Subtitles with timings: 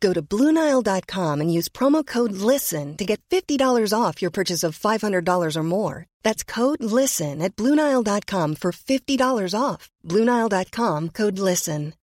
[0.00, 4.78] Go to BlueNile.com and use promo code LISTEN to get $50 off your purchase of
[4.78, 6.06] $500 or more.
[6.22, 9.90] That's code LISTEN at BlueNile.com for $50 off.
[10.04, 11.94] BlueNile.com code LISTEN.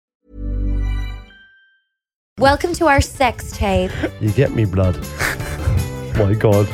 [2.39, 3.91] Welcome to our sex tape.
[4.19, 4.97] You get me, blood.
[6.15, 6.67] My God.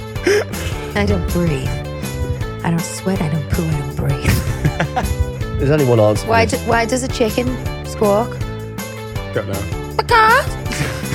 [0.96, 1.68] I don't breathe.
[2.64, 3.22] I don't sweat.
[3.22, 3.66] I don't poo.
[3.66, 5.62] I don't breathe.
[5.62, 6.30] Is anyone answering?
[6.30, 7.48] Why, do, why does a chicken
[7.86, 8.30] squawk?
[9.34, 9.96] Don't know.
[9.98, 11.06] Because.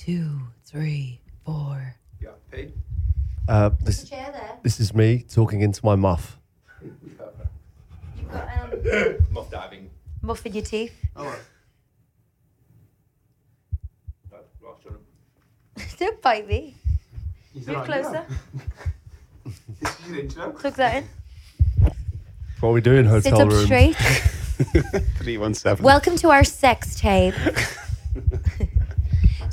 [0.00, 1.94] two, three, four.
[2.22, 2.74] Yeah, Pete.
[3.46, 4.56] Uh, this, Chair there.
[4.62, 6.38] this is me talking into my muff.
[6.82, 7.34] You've got
[8.32, 9.90] um, Muff diving.
[10.22, 10.94] muff in your teeth.
[11.16, 11.24] Oh.
[14.62, 14.90] Ross, do
[15.82, 16.76] you don't bite me.
[17.52, 18.24] He's Move closer.
[19.80, 20.50] This is your intro.
[20.52, 21.08] Plug that in.
[22.60, 23.64] What are we doing, Sit hotel up room?
[23.66, 23.96] straight.
[25.18, 25.84] Three one seven.
[25.84, 27.34] Welcome to our sex tape.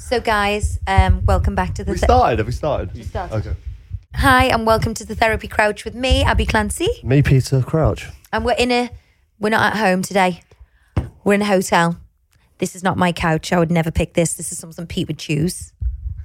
[0.07, 1.91] So, guys, um, welcome back to the.
[1.91, 2.39] We started.
[2.39, 3.05] Have we started?
[3.05, 3.35] started.
[3.35, 3.53] Okay.
[4.15, 6.87] Hi, and welcome to the Therapy Crouch with me, Abbey Clancy.
[7.03, 8.07] Me, Peter Crouch.
[8.31, 8.89] And we're in a.
[9.37, 10.43] We're not at home today.
[11.25, 11.97] We're in a hotel.
[12.59, 13.51] This is not my couch.
[13.51, 14.35] I would never pick this.
[14.35, 15.73] This is something Pete would choose.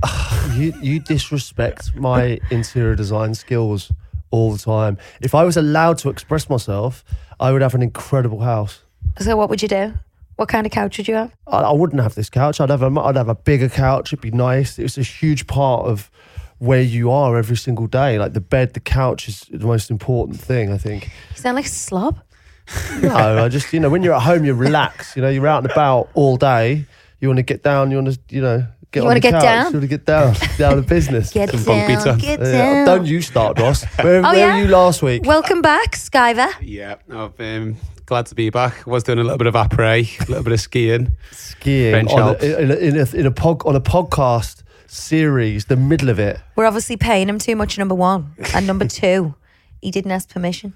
[0.52, 3.90] You you disrespect my interior design skills
[4.30, 4.96] all the time.
[5.20, 7.04] If I was allowed to express myself,
[7.40, 8.84] I would have an incredible house.
[9.18, 9.94] So, what would you do?
[10.36, 11.32] What kind of couch would you have?
[11.46, 12.60] I, I wouldn't have this couch.
[12.60, 14.12] I'd have a I'd have a bigger couch.
[14.12, 14.78] It'd be nice.
[14.78, 16.10] It's a huge part of
[16.58, 18.18] where you are every single day.
[18.18, 20.72] Like the bed, the couch is the most important thing.
[20.72, 21.10] I think.
[21.30, 22.20] You sound like a slob.
[23.02, 25.16] No, I just you know when you're at home, you relax.
[25.16, 26.86] You know, you're out and about all day.
[27.20, 27.90] You want to get down.
[27.90, 29.66] You want to you know get You on wanna the get couch, down?
[29.66, 31.30] You want to get down, down to business.
[31.32, 31.86] Get Some down.
[31.88, 32.16] pizza.
[32.18, 32.86] Get Yeah, down.
[32.86, 33.84] don't you start, Ross?
[34.00, 34.54] Where, Oh, where yeah?
[34.56, 35.24] were you last week?
[35.24, 36.52] Welcome back, Skyver.
[36.62, 37.76] Yeah, I've um,
[38.12, 38.86] glad to be back.
[38.86, 41.12] I was doing a little bit of après, a little bit of skiing.
[41.30, 45.64] Skiing French on a, in, a, in, a, in a pod, on a podcast series,
[45.64, 46.38] the middle of it.
[46.54, 48.34] We're obviously paying him too much, number one.
[48.54, 49.34] And number two,
[49.80, 50.74] he didn't ask permission.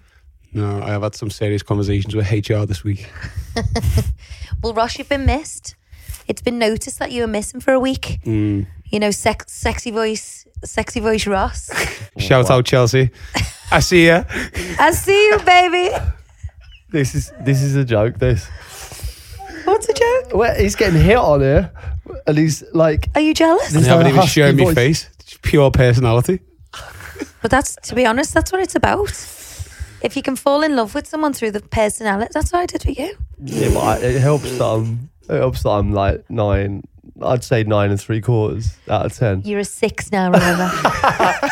[0.54, 3.06] No, I have had some serious conversations with HR this week.
[4.62, 5.74] Well, Ross, you've been missed.
[6.28, 8.20] It's been noticed that you were missing for a week.
[8.24, 8.66] Mm.
[8.86, 11.70] You know, sex, sexy voice, sexy voice Ross.
[12.18, 13.10] Shout out Chelsea.
[13.70, 14.24] I see you.
[14.78, 15.94] I see you, baby.
[16.96, 18.18] This is this is a joke.
[18.18, 18.48] This
[19.64, 20.32] What's a joke?
[20.32, 21.70] well, he's getting hit on here,
[22.26, 23.70] and he's like, Are you jealous?
[23.70, 24.74] This- They haven't a even husky shown me voice.
[24.74, 25.10] face.
[25.20, 26.40] It's pure personality.
[27.42, 29.10] But that's, to be honest, that's what it's about.
[30.02, 32.82] If you can fall in love with someone through the personality, that's what I did
[32.82, 33.14] for you.
[33.44, 36.82] yeah, but I, it helps that I'm it helps that I'm like nine.
[37.22, 39.42] I'd say nine and three quarters out of ten.
[39.44, 40.70] You're a six now, remember?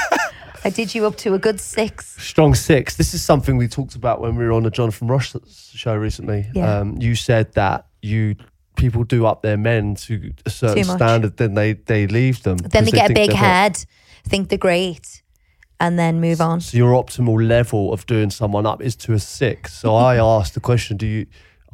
[0.65, 2.17] I did you up to a good six.
[2.23, 2.97] Strong six.
[2.97, 5.37] This is something we talked about when we were on the Jonathan Ross
[5.75, 6.47] show recently.
[6.55, 6.79] Yeah.
[6.79, 8.37] Um, you said that you
[8.77, 12.57] people do up their men to a certain standard, then they they leave them.
[12.57, 13.47] Then they get a big they're hot.
[13.47, 13.85] head,
[14.27, 15.23] think they're great,
[15.81, 16.63] and then move on.
[16.63, 19.75] So your optimal level of doing someone up is to a six.
[19.75, 21.27] So I asked the question: Do you?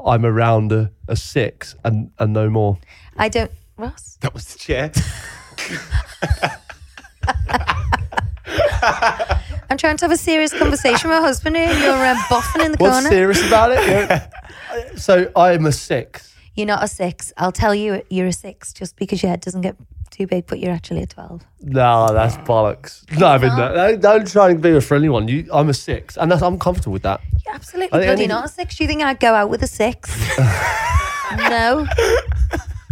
[0.04, 2.78] I'm around a, a six and and no more.
[3.16, 4.18] I don't, Ross.
[4.20, 4.90] That was the chair.
[8.82, 11.70] I'm trying to have a serious conversation with my husband here.
[11.72, 13.08] You're uh, boffing in the What's corner.
[13.08, 13.78] serious about it?
[13.88, 14.28] Yeah.
[14.96, 16.34] so I'm a six.
[16.54, 17.32] You're not a six.
[17.36, 19.76] I'll tell you you're a six just because your head doesn't get
[20.10, 21.42] too big, but you're actually a 12.
[21.62, 23.08] No, that's bollocks.
[23.16, 25.28] No, I mean, no, don't, don't try and be a friendly one.
[25.28, 27.20] You, I'm a six, and that's, I'm comfortable with that.
[27.46, 28.76] You're absolutely I think- bloody think- not a six.
[28.76, 30.10] Do you think I'd go out with a six?
[31.38, 31.86] no.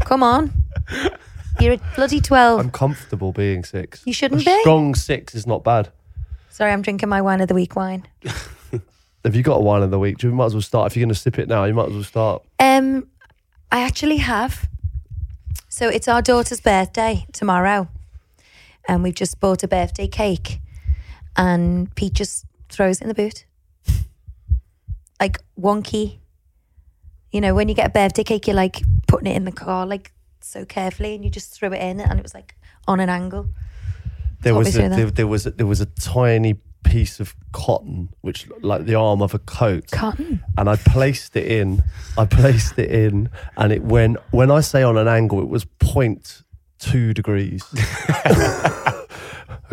[0.05, 0.53] Come on.
[1.61, 2.61] You're a bloody 12.
[2.61, 4.03] I'm comfortable being six.
[4.07, 4.61] You shouldn't a be.
[4.61, 5.91] Strong six is not bad.
[6.51, 8.07] Sorry, I'm drinking my wine of the week wine.
[9.25, 10.23] Have you got a wine of the week?
[10.23, 10.93] You might as well start.
[10.93, 12.43] If you're going to sip it now, you might as well start.
[12.61, 13.09] Um,
[13.73, 14.69] I actually have.
[15.69, 17.89] So it's our daughter's birthday tomorrow,
[18.89, 20.61] and we've just bought a birthday cake.
[21.37, 23.45] and Pete just throws it in the boot.
[25.21, 26.19] Like wonky.
[27.33, 29.85] You know, when you get a birthday cake, you're like putting it in the car
[29.85, 30.13] like
[30.45, 32.55] so carefully, and you just threw it in, and it was like
[32.87, 33.49] on an angle.
[34.43, 38.09] There Talk was a, there, there was a, there was a tiny piece of cotton,
[38.21, 40.43] which looked like the arm of a coat, Cotton.
[40.57, 41.83] and I placed it in.
[42.17, 44.19] I placed it in, and it went.
[44.31, 47.65] When I say on an angle, it was 0.2 degrees.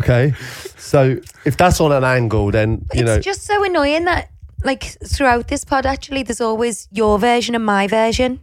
[0.00, 0.34] okay,
[0.76, 3.20] so if that's on an angle, then you it's know.
[3.20, 4.30] just so annoying that
[4.64, 8.40] like throughout this pod, actually, there's always your version and my version.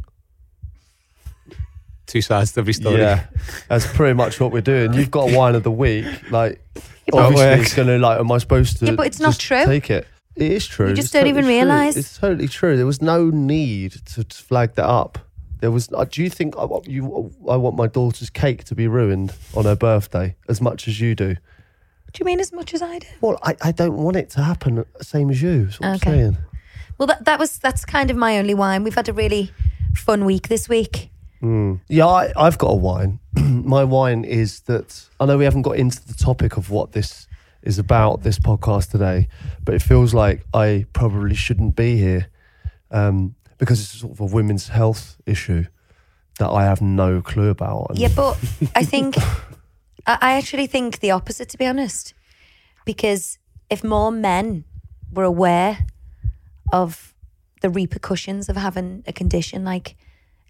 [2.05, 2.99] Two sides to every story.
[2.99, 3.25] Yeah,
[3.69, 4.93] that's pretty much what we're doing.
[4.93, 6.61] You've got a wine of the week, like
[7.07, 8.19] but- obviously it's gonna like.
[8.19, 8.85] Am I supposed to?
[8.87, 9.65] Yeah, but it's not just true.
[9.65, 10.07] Take it.
[10.35, 10.89] It is true.
[10.89, 11.69] You just It's don't even totally true.
[11.69, 11.95] realise.
[11.95, 12.75] It's totally true.
[12.75, 15.19] There was no need to, to flag that up.
[15.61, 15.89] There was.
[15.93, 17.31] Uh, do you think I, want you?
[17.49, 21.15] I want my daughter's cake to be ruined on her birthday as much as you
[21.15, 21.35] do?
[21.35, 23.07] Do you mean as much as I do?
[23.21, 25.65] Well, I, I don't want it to happen same as you.
[25.65, 26.11] That's what Okay.
[26.11, 26.37] I'm saying.
[26.97, 28.83] Well, that that was that's kind of my only wine.
[28.83, 29.51] We've had a really
[29.95, 31.11] fun week this week.
[31.89, 33.19] Yeah, I, I've got a wine.
[33.35, 37.27] My wine is that I know we haven't got into the topic of what this
[37.61, 39.27] is about, this podcast today,
[39.63, 42.27] but it feels like I probably shouldn't be here
[42.91, 45.65] um, because it's sort of a women's health issue
[46.39, 47.91] that I have no clue about.
[47.91, 48.37] And Yeah, but
[48.75, 49.15] I think
[50.07, 52.13] I actually think the opposite, to be honest,
[52.85, 53.37] because
[53.69, 54.65] if more men
[55.11, 55.85] were aware
[56.71, 57.13] of
[57.61, 59.95] the repercussions of having a condition like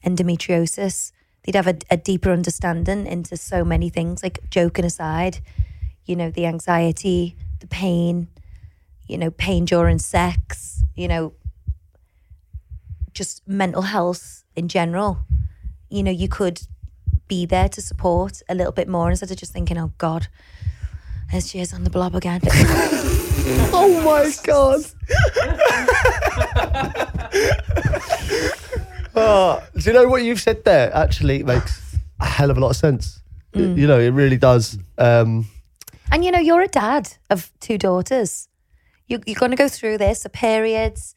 [0.06, 1.12] endometriosis,
[1.44, 4.24] they'd have a, a deeper understanding into so many things.
[4.24, 5.40] Like joking aside,
[6.06, 8.28] you know, the anxiety, the pain,
[9.08, 11.34] you know, pain during sex, you know,
[13.14, 15.20] just mental health in general.
[15.90, 16.62] You know, you could
[17.28, 20.28] be there to support a little bit more instead of just thinking, oh God,
[21.32, 22.42] there she is on the blob again.
[23.74, 24.86] oh my god!
[29.16, 30.94] oh, do you know what you've said there?
[30.96, 33.22] Actually, makes a hell of a lot of sense.
[33.54, 33.78] Mm.
[33.78, 34.78] You know, it really does.
[34.98, 35.48] Um,
[36.12, 38.48] and you know, you're a dad of two daughters.
[39.08, 41.16] You, you're going to go through this, the periods,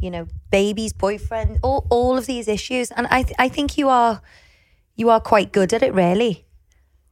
[0.00, 2.90] you know, babies, boyfriend, all, all of these issues.
[2.90, 4.20] And I, th- I think you are,
[4.96, 6.44] you are quite good at it, really.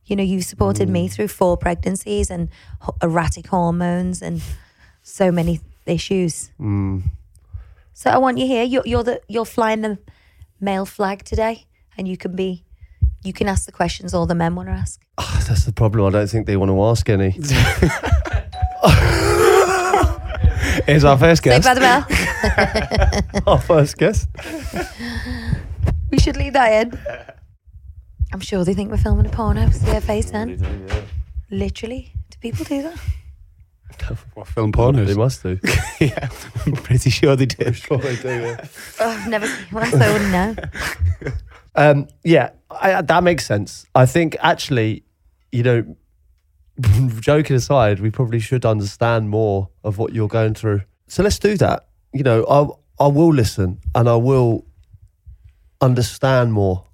[0.07, 2.49] You know, you supported me through four pregnancies and
[2.81, 4.43] ho- erratic hormones and
[5.03, 6.51] so many issues.
[7.93, 8.65] So I want you here.
[8.65, 9.99] You're, you're the you're flying the
[10.61, 11.67] male flag today,
[11.97, 12.65] and you can be,
[13.23, 15.01] you can ask the questions all the men want to ask.
[15.19, 16.07] Ah, that's the problem.
[16.07, 17.31] I don't think they want to ask any.
[20.87, 21.67] Here's our first Saved guest.
[21.67, 23.43] by the bell.
[23.47, 24.29] Our first guest.
[26.11, 26.99] we should leave that in.
[28.33, 29.69] I'm sure they think we're filming a porno.
[29.71, 30.87] See their face then.
[31.51, 32.99] Literally, do people do that?
[34.35, 35.07] What film pornos?
[35.07, 35.59] They must do.
[36.01, 36.29] yeah,
[36.67, 37.77] I'm pretty sure they did.
[37.77, 38.29] sure they do.
[38.29, 38.65] Yeah.
[39.01, 41.33] Oh, I've never seen one, so I wouldn't know.
[41.75, 43.87] Um, yeah, I, that makes sense.
[43.95, 45.05] I think actually,
[45.53, 45.97] you know,
[47.21, 50.83] joking aside, we probably should understand more of what you're going through.
[51.07, 51.87] So let's do that.
[52.13, 52.45] You know,
[52.99, 54.67] I I will listen and I will
[55.81, 56.85] understand more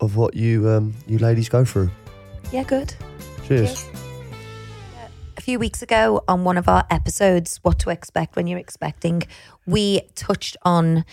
[0.00, 1.90] of what you um you ladies go through.
[2.52, 2.94] Yeah, good.
[3.46, 3.88] Cheers.
[3.94, 3.95] A
[5.46, 9.22] few weeks ago on one of our episodes, What to Expect When You're Expecting,
[9.64, 11.04] we touched on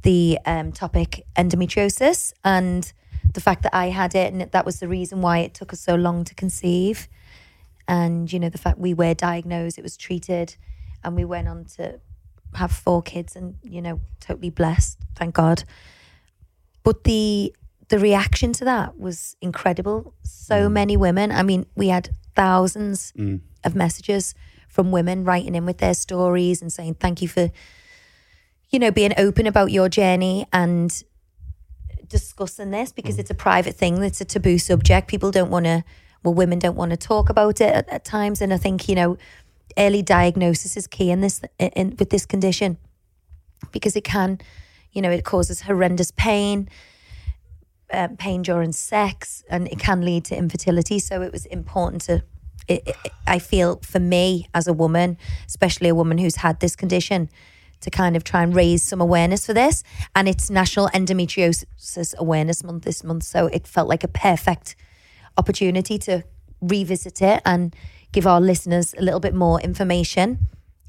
[0.00, 2.90] the um, topic endometriosis and
[3.30, 5.80] the fact that I had it, and that was the reason why it took us
[5.80, 7.08] so long to conceive.
[7.86, 10.56] And, you know, the fact we were diagnosed, it was treated,
[11.04, 12.00] and we went on to
[12.54, 15.64] have four kids and, you know, totally blessed, thank God.
[16.84, 17.54] But the
[17.88, 20.14] the reaction to that was incredible.
[20.22, 21.30] So many women.
[21.30, 23.12] I mean, we had thousands
[23.64, 24.34] of messages
[24.68, 27.50] from women writing in with their stories and saying thank you for,
[28.70, 31.02] you know, being open about your journey and
[32.08, 34.02] discussing this because it's a private thing.
[34.02, 35.08] It's a taboo subject.
[35.08, 35.84] People don't want to.
[36.22, 38.94] Well, women don't want to talk about it at, at times, and I think you
[38.94, 39.18] know,
[39.76, 42.78] early diagnosis is key in this in, with this condition
[43.72, 44.40] because it can,
[44.92, 46.68] you know, it causes horrendous pain
[47.92, 50.98] um, pain during sex and it can lead to infertility.
[50.98, 52.22] So it was important to,
[52.68, 55.16] it, it, I feel for me as a woman,
[55.46, 57.28] especially a woman who's had this condition,
[57.80, 59.82] to kind of try and raise some awareness for this.
[60.14, 63.24] And it's National Endometriosis Awareness Month this month.
[63.24, 64.74] So it felt like a perfect
[65.36, 66.24] opportunity to
[66.62, 67.74] revisit it and
[68.12, 70.38] give our listeners a little bit more information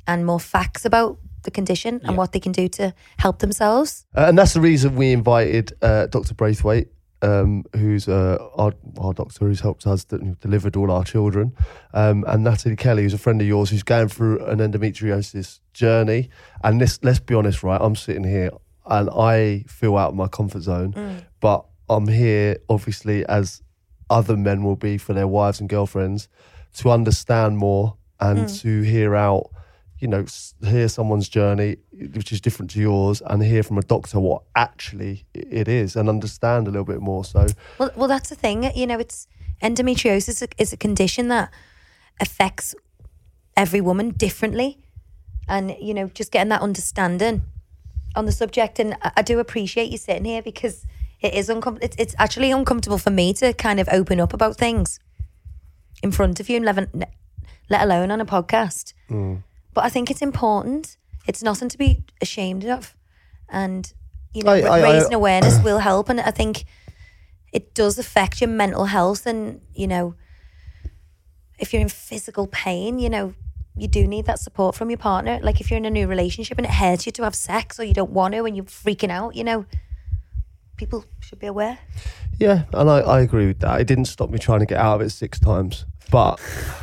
[0.07, 4.05] and more facts about the condition and what they can do to help themselves.
[4.15, 6.33] Uh, and that's the reason we invited uh, Dr.
[6.33, 6.87] Braithwaite
[7.21, 11.53] um, who's uh, our, our doctor who's helped us, that delivered all our children,
[11.93, 16.29] um, and Natali Kelly, who's a friend of yours, who's going through an endometriosis journey.
[16.63, 17.79] And this, let's be honest, right?
[17.81, 18.51] I'm sitting here
[18.85, 23.61] and I feel out of my comfort zone, but I'm here obviously as
[24.09, 26.27] other men will be for their wives and girlfriends
[26.75, 29.49] to understand more and to hear out
[29.99, 30.25] you know,
[30.61, 31.77] hear someone's journey,
[32.13, 36.09] which is different to yours, and hear from a doctor what actually it is, and
[36.09, 37.23] understand a little bit more.
[37.23, 37.47] So,
[37.77, 38.63] Well, well, that's the thing.
[38.75, 39.27] You know, it's
[39.61, 41.49] endometriosis is a, is a condition that
[42.19, 42.75] affects
[43.55, 44.79] every woman differently,
[45.47, 47.43] and you know, just getting that understanding
[48.15, 48.79] on the subject.
[48.79, 50.85] And I, I do appreciate you sitting here because
[51.21, 51.85] it is uncomfortable.
[51.85, 54.99] It's, it's actually uncomfortable for me to kind of open up about things
[56.03, 57.13] in front of you, and let,
[57.69, 58.93] let alone on a podcast.
[59.09, 59.43] Mm.
[59.75, 60.97] But I think it's important.
[61.27, 62.95] It's nothing to be ashamed of,
[63.47, 63.93] and
[64.33, 66.09] you know, I- ra- I- I- raising awareness will help.
[66.09, 66.65] And I think
[67.53, 70.13] it does affect your mental health and you know
[71.57, 73.33] if you're in physical pain you know
[73.77, 76.57] you do need that support from your partner like if you're in a new relationship
[76.57, 79.09] and it hurts you to have sex or you don't want to and you're freaking
[79.09, 79.65] out you know
[80.75, 81.77] people should be aware
[82.37, 83.79] yeah, and I, I agree with that.
[83.79, 86.35] It didn't stop me trying to get out of it six times, but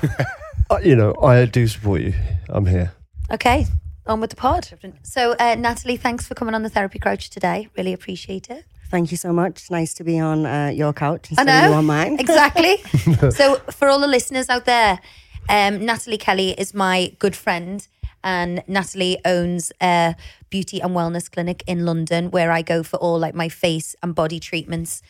[0.80, 2.14] you know, I do support you.
[2.48, 2.92] I'm here.
[3.32, 3.66] okay
[4.04, 4.68] on with the pod
[5.02, 9.10] so uh, natali thanks for coming on the therapy crouch today really appreciate it Thank
[9.10, 9.52] you so much.
[9.52, 11.64] It's nice to be on uh, your couch I instead know.
[11.64, 12.20] of you on mine.
[12.26, 12.76] Exactly.
[13.30, 15.00] so, for all the listeners out there,
[15.48, 17.88] um, Natali Kelly is my good friend.
[18.22, 20.14] And Natali owns a
[20.50, 24.14] beauty and wellness clinic in London where I go for all like my face and
[24.14, 25.00] body treatments.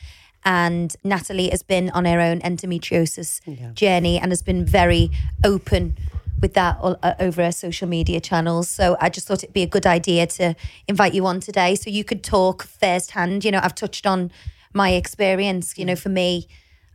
[0.45, 5.11] And Natali has been on her own endometriosis journey and has been very
[5.45, 5.97] open
[6.41, 8.69] with that all, uh, over her social media channels.
[8.69, 10.57] So I just thought it'd be a good idea to
[10.89, 13.45] invite you on today so you could talk firsthand.
[13.45, 14.33] You know, I've touched on
[14.75, 15.79] my experience.
[15.79, 16.49] You know, for me,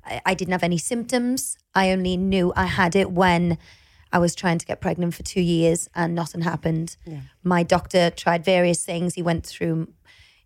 [0.05, 1.57] I, I didn't have any symptoms.
[1.73, 3.57] I only knew I had it when
[4.11, 6.97] I was trying to get pregnant for two years and nothing happened.
[7.43, 9.15] My doctor tried various things.
[9.15, 9.89] He went through,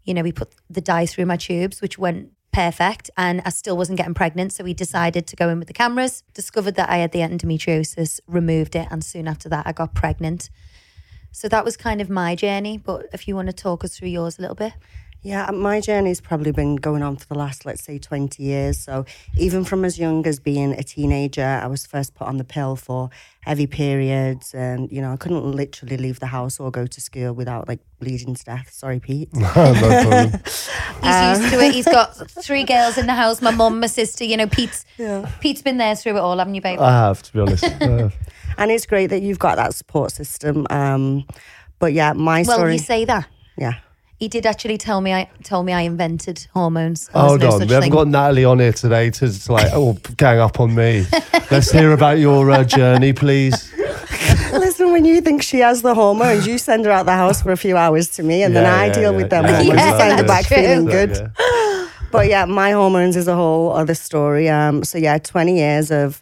[0.03, 3.77] you know, he put the dye through my tubes, which went perfect, and I still
[3.77, 4.53] wasn't getting pregnant.
[4.53, 8.19] So we decided to go in with the cameras, discovered that I had the endometriosis,
[8.27, 10.49] removed it, and soon after that, I got pregnant.
[11.31, 12.77] So that was kind of my journey.
[12.77, 14.73] But if you want to talk us through yours a little bit.
[15.23, 18.79] Yeah, my journey's probably been going on for the last, let's say, 20 years.
[18.79, 19.05] So
[19.37, 22.75] even from as young as being a teenager, I was first put on the pill
[22.75, 23.11] for
[23.41, 24.55] heavy periods.
[24.55, 27.81] And, you know, I couldn't literally leave the house or go to school without like
[27.99, 28.71] bleeding to death.
[28.71, 29.31] Sorry, Pete.
[29.35, 30.31] no problem.
[31.03, 31.73] He's used to it.
[31.73, 33.43] He's got three girls in the house.
[33.43, 34.23] My mum, my sister.
[34.23, 34.85] You know, Pete's
[35.39, 36.79] Pete's been there through it all, haven't you, babe?
[36.79, 37.63] I have, to be honest.
[38.57, 40.65] And it's great that you've got that support system.
[40.69, 41.25] Um,
[41.79, 42.73] but yeah, my well, story.
[42.73, 43.27] you say that.
[43.57, 43.75] yeah.
[44.21, 45.15] He did actually tell me.
[45.15, 47.07] I told me I invented hormones.
[47.07, 48.11] There's Hold no on, such we haven't thing.
[48.11, 51.07] got Natali on here today to, to like, oh, gang up on me.
[51.49, 53.73] Let's hear about your uh, journey, please.
[54.53, 57.51] Listen, when you think she has the hormones, you send her out the house for
[57.51, 59.79] a few hours to me, and then I yeah, deal yeah, with them yeah, hormones
[59.79, 60.57] Yeah, and send her back true.
[60.57, 61.17] feeling good.
[61.39, 61.87] yeah.
[62.11, 64.49] But yeah, my hormones is a whole other story.
[64.49, 66.21] Um, so yeah, 20 years of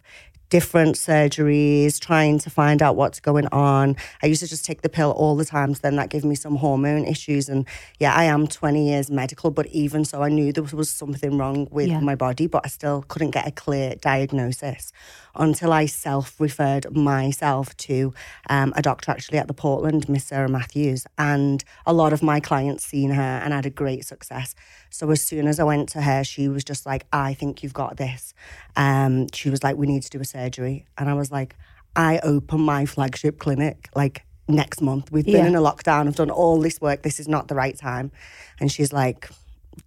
[0.50, 3.96] different surgeries, trying to find out what's going on.
[4.22, 5.74] I used to just take the pill all the time.
[5.74, 7.48] So then that gave me some hormone issues.
[7.48, 7.66] And
[7.98, 11.68] yeah, I am 20 years medical, but even so, I knew there was something wrong
[11.70, 12.00] with Yeah.
[12.00, 14.92] my body, but I still couldn't get a clear diagnosis
[15.36, 18.12] until I self referred myself to
[18.48, 21.06] um, a doctor actually at the Portland, Miss Sarah Matthews.
[21.16, 24.54] And a lot of my clients seen her and had a great success.
[24.90, 27.72] So as soon as I went to her, she was just like, I think you've
[27.72, 28.34] got this.
[28.76, 30.86] Um, she was like, we need to do a surgery.
[30.98, 31.54] And I was like,
[31.96, 35.12] I open my flagship clinic like next month.
[35.12, 35.46] We've been Yeah.
[35.46, 36.06] in a lockdown.
[36.08, 37.02] I've done all this work.
[37.02, 38.10] This is not the right time.
[38.58, 39.28] And she's like,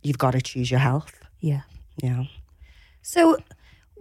[0.02, 1.20] you've got to choose your health.
[1.40, 1.62] Yeah.
[2.02, 2.24] Yeah.
[3.02, 3.38] So,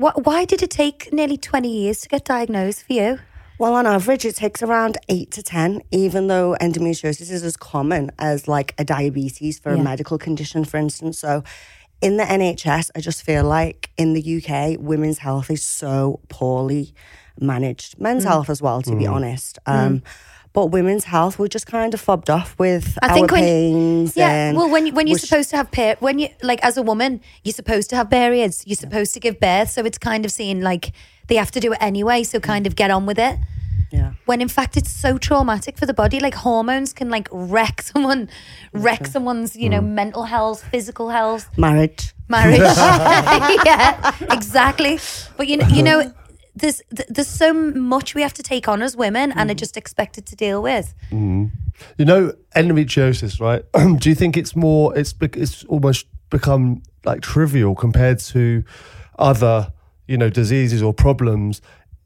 [0.00, 3.18] wh- why did it take nearly twenty years to get diagnosed for you?
[3.62, 8.10] Well, on average, it takes around eight to 10, even though endometriosis is as common
[8.18, 9.80] as like a diabetes for Yeah.
[9.80, 11.20] a medical condition, for instance.
[11.20, 11.44] So,
[12.00, 16.92] in the NHS, I just feel like in the UK, women's health is so poorly
[17.38, 18.00] managed.
[18.00, 18.30] Men's mm.
[18.30, 19.12] health as well, to be mm.
[19.12, 19.60] honest.
[19.64, 19.86] Mm.
[19.86, 20.02] Um,
[20.52, 24.16] But women's health, we're just kind of fobbed off with I our think when pains.
[24.16, 27.20] yeah, well, when when you're supposed to have per- when you like as a woman,
[27.42, 28.62] you're supposed to have periods.
[28.66, 30.92] You're supposed to give birth, so it's kind of seen like
[31.28, 32.22] they have to do it anyway.
[32.22, 32.42] So mm.
[32.42, 33.38] kind of get on with it.
[33.92, 34.14] Yeah.
[34.24, 36.18] When in fact it's so traumatic for the body.
[36.18, 38.28] Like hormones can like wreck someone,
[38.72, 39.88] wreck someone's you know mm.
[39.88, 41.48] mental health, physical health.
[41.58, 42.14] marriage.
[42.28, 42.60] marriage.
[43.66, 44.98] yeah, exactly.
[45.36, 46.12] But you know, you know,
[46.56, 49.58] there's there's so much we have to take on as women, and are mm.
[49.58, 50.94] just expected to deal with.
[51.10, 51.46] Mm-hmm.
[51.98, 53.64] You know, endometriosis, right?
[54.00, 54.96] Do you think it's more?
[54.96, 58.64] It's it's almost become like trivial compared to
[59.18, 59.72] other
[60.12, 61.62] you know diseases or problems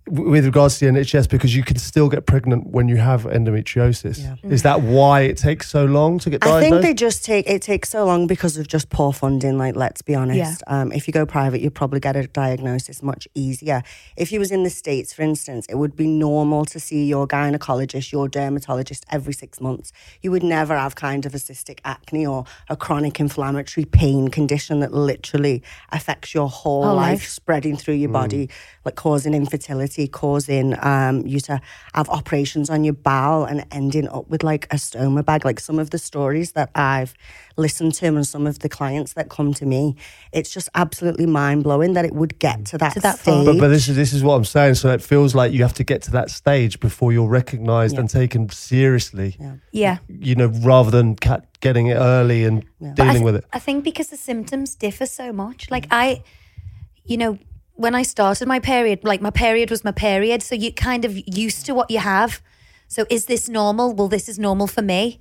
[0.08, 4.20] with regards to the NHS because you can still get pregnant when you have endometriosis.
[4.20, 4.36] Yeah.
[4.50, 6.66] Is that why it takes so long to get I diagnosed?
[6.66, 9.58] I think they just take it takes so long because of just poor funding.
[9.58, 10.62] Like, let's be honest.
[10.68, 13.82] Um, if you go private, you probably get a diagnosis much easier.
[14.16, 17.26] If you was in the states, for instance, it would be normal to see your
[17.26, 19.92] gynecologist, your dermatologist every six months.
[20.22, 24.80] You would never have kind of a cystic acne or a chronic inflammatory pain condition
[24.80, 27.28] that literally affects your whole Whole life, life.
[27.28, 28.50] spreading through your body,
[28.84, 31.60] like causing infertility, causing um, you to
[31.94, 35.44] have operations on your bowel and ending up with like a stoma bag.
[35.44, 37.14] Like some of the stories that I've
[37.56, 39.96] listened to and some of the clients that come to me,
[40.32, 43.46] it's just absolutely mind blowing that it would get to that, To that stage.
[43.46, 44.74] But, but this is this is what I'm saying.
[44.74, 48.00] So it feels like you have to get to that stage before you're recognised Yeah.
[48.00, 49.38] and taken seriously.
[49.72, 49.98] Yeah.
[50.08, 53.44] You know, rather than ca- getting it early and But I dealing th- with it.
[53.52, 55.70] I think because the symptoms differ so much.
[55.70, 56.22] Like I,
[57.04, 57.38] you know,
[57.76, 61.16] when I started my period, like my period was my period, so you kind of
[61.28, 62.42] used to what you have.
[62.88, 63.94] So is this normal?
[63.94, 65.20] Well, this is normal for me.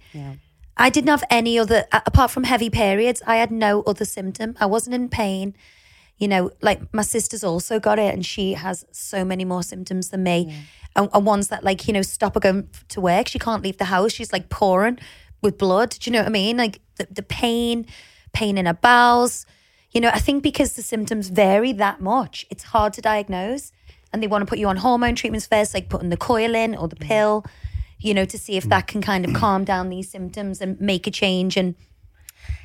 [0.78, 3.22] I didn't have any other apart from heavy periods.
[3.26, 4.56] I had no other symptom.
[4.60, 5.56] I wasn't in pain.
[6.18, 10.10] You know, like my sister's also got it, and she has so many more symptoms
[10.10, 10.54] than me,
[10.96, 13.28] and, and ones that like you know stop her going to work.
[13.28, 14.14] She can't leave the house.
[14.14, 14.98] She's like pouring
[15.42, 15.90] with blood.
[15.92, 16.58] Do you know what I mean?
[16.58, 17.86] Like the, the pain,
[18.34, 19.46] pain in her bowels.
[19.96, 23.72] You know, I think because the symptoms vary that much, it's hard to diagnose.
[24.12, 26.75] And they want to put you on hormone treatments first, like putting the coil in
[26.75, 27.46] or the pill,
[28.00, 31.08] you know, to see if that can kind of calm down these symptoms and make
[31.08, 31.56] a change.
[31.56, 31.75] And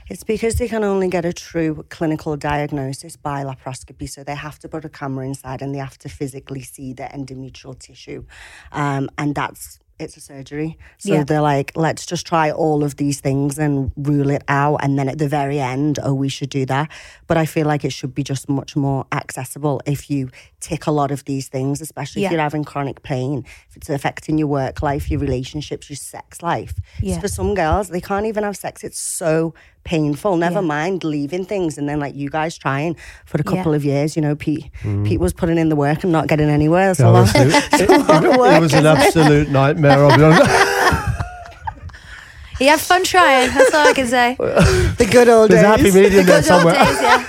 [0.08, 4.08] It's because they can only get a true clinical diagnosis by laparoscopy.
[4.08, 7.04] So they have to put a camera inside and they have to physically see the
[7.04, 8.25] endometrial tissue.
[8.72, 10.78] Um, and that's it's a surgery.
[10.99, 11.25] So Yeah.
[11.25, 14.78] they're like, let's just try all of these things and rule it out.
[14.83, 16.90] And then at the very end, oh, we should do that.
[17.26, 20.30] But I feel like it should be just much more accessible if you
[20.61, 24.38] tick a lot of these things, especially if you're having chronic pain, if it's affecting
[24.38, 26.75] your work life, your relationships, your sex life.
[27.00, 27.21] Yeah.
[27.21, 28.83] For some girls, they can't even have sex.
[28.85, 30.36] It's so painful.
[30.36, 30.76] Never Yeah.
[30.76, 33.56] mind leaving things and then like you guys trying for a Yeah.
[33.56, 34.16] couple of years.
[34.16, 35.06] You know, Pete mm.
[35.06, 36.95] Pete was putting in the work and not getting anywhere.
[36.95, 37.28] So Yeah, long.
[37.34, 37.47] honestly,
[37.84, 40.04] it, it- it was an absolute nightmare.
[40.04, 40.50] I'll be honest.
[42.60, 43.49] you have fun trying.
[43.54, 44.36] That's all I can say.
[44.38, 45.64] the good old There's days.
[45.64, 46.75] a happy medium there Good old somewhere.
[46.75, 47.26] days, yeah.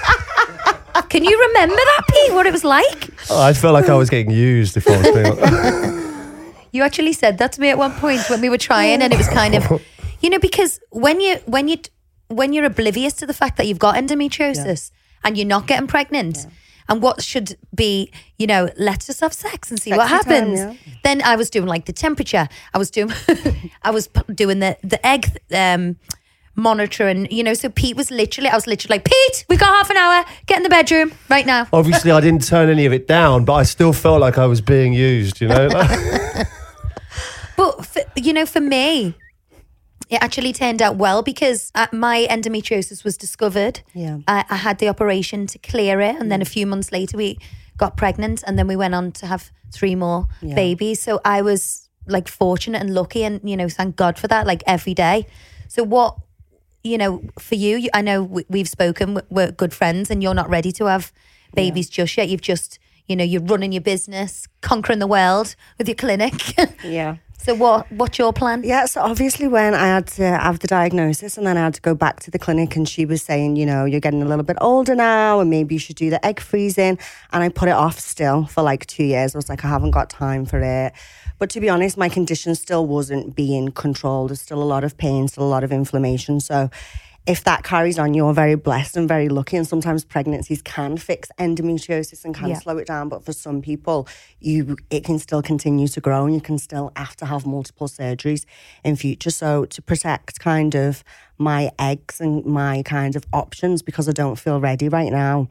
[1.09, 2.33] Can you remember that, Pete?
[2.33, 3.09] What it was like?
[3.31, 5.97] I felt like I was getting used if I was being honest.
[6.73, 9.17] You actually said that to me at one point when we were trying, and it
[9.17, 9.81] was kind of,
[10.21, 11.77] you know, because when you when you
[12.31, 14.91] when you're oblivious to the fact that you've got endometriosis
[15.23, 16.47] and you're not getting pregnant,
[16.89, 20.47] and what should be, you know, let's just have sex and see what Sexy time,
[20.47, 20.59] happens.
[20.59, 20.93] yeah.
[21.03, 22.47] Then I was doing like the temperature.
[22.73, 23.11] I was doing,
[23.83, 25.37] I was doing the the egg.
[25.53, 25.97] Um,
[26.53, 29.89] monitoring you know so pete was literally i was literally like pete we got half
[29.89, 33.07] an hour get in the bedroom right now Obviously, I didn't turn any of it
[33.07, 35.39] down, but I still felt like I was being used.
[35.39, 35.69] You know,
[37.57, 39.15] But for, you know, for me,
[40.09, 43.81] it actually turned out well because uh, my endometriosis was discovered.
[43.93, 44.17] Yeah.
[44.27, 47.37] I, I had the operation to clear it, and then a few months later we
[47.77, 51.01] got pregnant, and then we went on to have three more babies.
[51.01, 54.45] So I was like fortunate and lucky, and you know, thank God for that.
[54.47, 55.27] Like every day.
[55.67, 56.17] So what?
[56.83, 59.13] You know, for you, I know we, we've spoken.
[59.13, 61.11] we- We're good friends, and you're not ready to have
[61.53, 62.27] babies just yet.
[62.27, 66.33] You've just, you know, you're running your business, conquering the world with your clinic.
[66.83, 67.17] Yeah.
[67.43, 68.61] So what what's your plan?
[68.63, 71.81] Yeah, so obviously when I had to have the diagnosis and then I had to
[71.81, 74.43] go back to the clinic and she was saying, you know, you're getting a little
[74.43, 76.99] bit older now and maybe you should do the egg freezing.
[77.33, 79.33] And I put it off still for like two years.
[79.33, 80.93] I was like, I haven't got time for it.
[81.39, 84.29] But to be honest, my condition still wasn't being controlled.
[84.29, 86.41] There's still a lot of pain, still a lot of inflammation.
[86.41, 86.69] So
[87.27, 89.55] if that carries on, you're very blessed and very lucky.
[89.55, 92.59] And sometimes pregnancies can fix endometriosis and can Yeah.
[92.59, 93.09] slow it down.
[93.09, 94.07] But for some people,
[94.39, 97.87] you it can still continue to grow and you can still have to have multiple
[97.87, 98.45] surgeries
[98.83, 99.29] in future.
[99.29, 101.03] So to protect kind of
[101.37, 105.47] my eggs and my kind of options because I don't feel ready right now.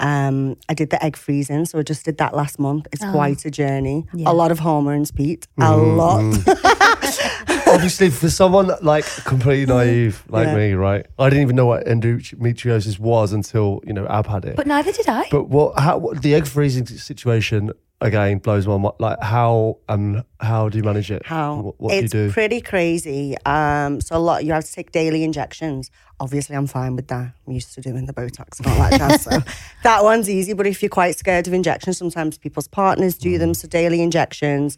[0.00, 2.88] Um, I did the egg freezing, so I just did that last month.
[2.92, 3.12] It's oh.
[3.12, 4.06] quite a journey.
[4.26, 5.46] A lot of hormones, Pete.
[5.58, 5.96] A mm-hmm.
[5.96, 6.20] lot.
[6.20, 7.68] Mm-hmm.
[7.70, 9.90] obviously, for someone like completely mm-hmm.
[9.90, 10.56] naive like Yeah.
[10.56, 11.06] me, right?
[11.18, 14.56] I didn't even know what endometriosis was until you know Ab had it.
[14.56, 15.28] But neither did I.
[15.30, 15.78] But what?
[15.78, 15.98] How?
[15.98, 18.94] What, the egg freezing situation again blows my mind.
[18.98, 21.24] Like how and how do you manage it?
[21.26, 22.30] How What, what do you it's do?
[22.32, 23.36] pretty crazy.
[23.44, 25.90] Um, so a lot you have to take daily injections.
[26.18, 27.32] Obviously, I'm fine with that.
[27.46, 29.22] I'm used to doing the Botox and all that jazz.
[29.22, 29.30] So
[29.82, 30.52] that one's easy.
[30.52, 33.54] But if you're quite scared of injections, sometimes people's partners do them.
[33.54, 34.76] So daily injections.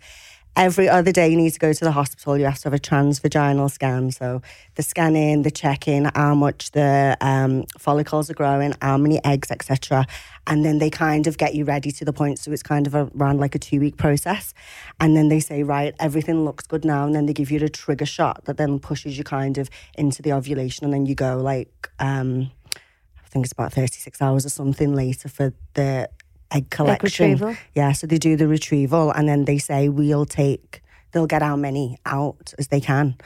[0.56, 2.36] Every other day you need to go to the hospital.
[2.36, 4.10] You have to have a transvaginal scan.
[4.10, 4.42] So
[4.74, 10.06] the scanning, the checking, how much the um, follicles are growing, how many eggs, etc.
[10.46, 12.38] And then they kind of get you ready to the point.
[12.38, 14.52] So it's kind of around like a two week process.
[15.00, 17.06] And then they say, right, everything looks good now.
[17.06, 20.22] And then they give you the trigger shot that then pushes you kind of into
[20.22, 20.84] the ovulation.
[20.84, 25.28] And then you go like, um, I think it's about 36 hours or something later
[25.28, 26.10] for the
[26.52, 27.30] egg collection.
[27.30, 27.56] retrieval?
[27.74, 31.56] Yeah, so they do the retrieval and then they say we'll take, they'll get how
[31.56, 33.16] many out as they can.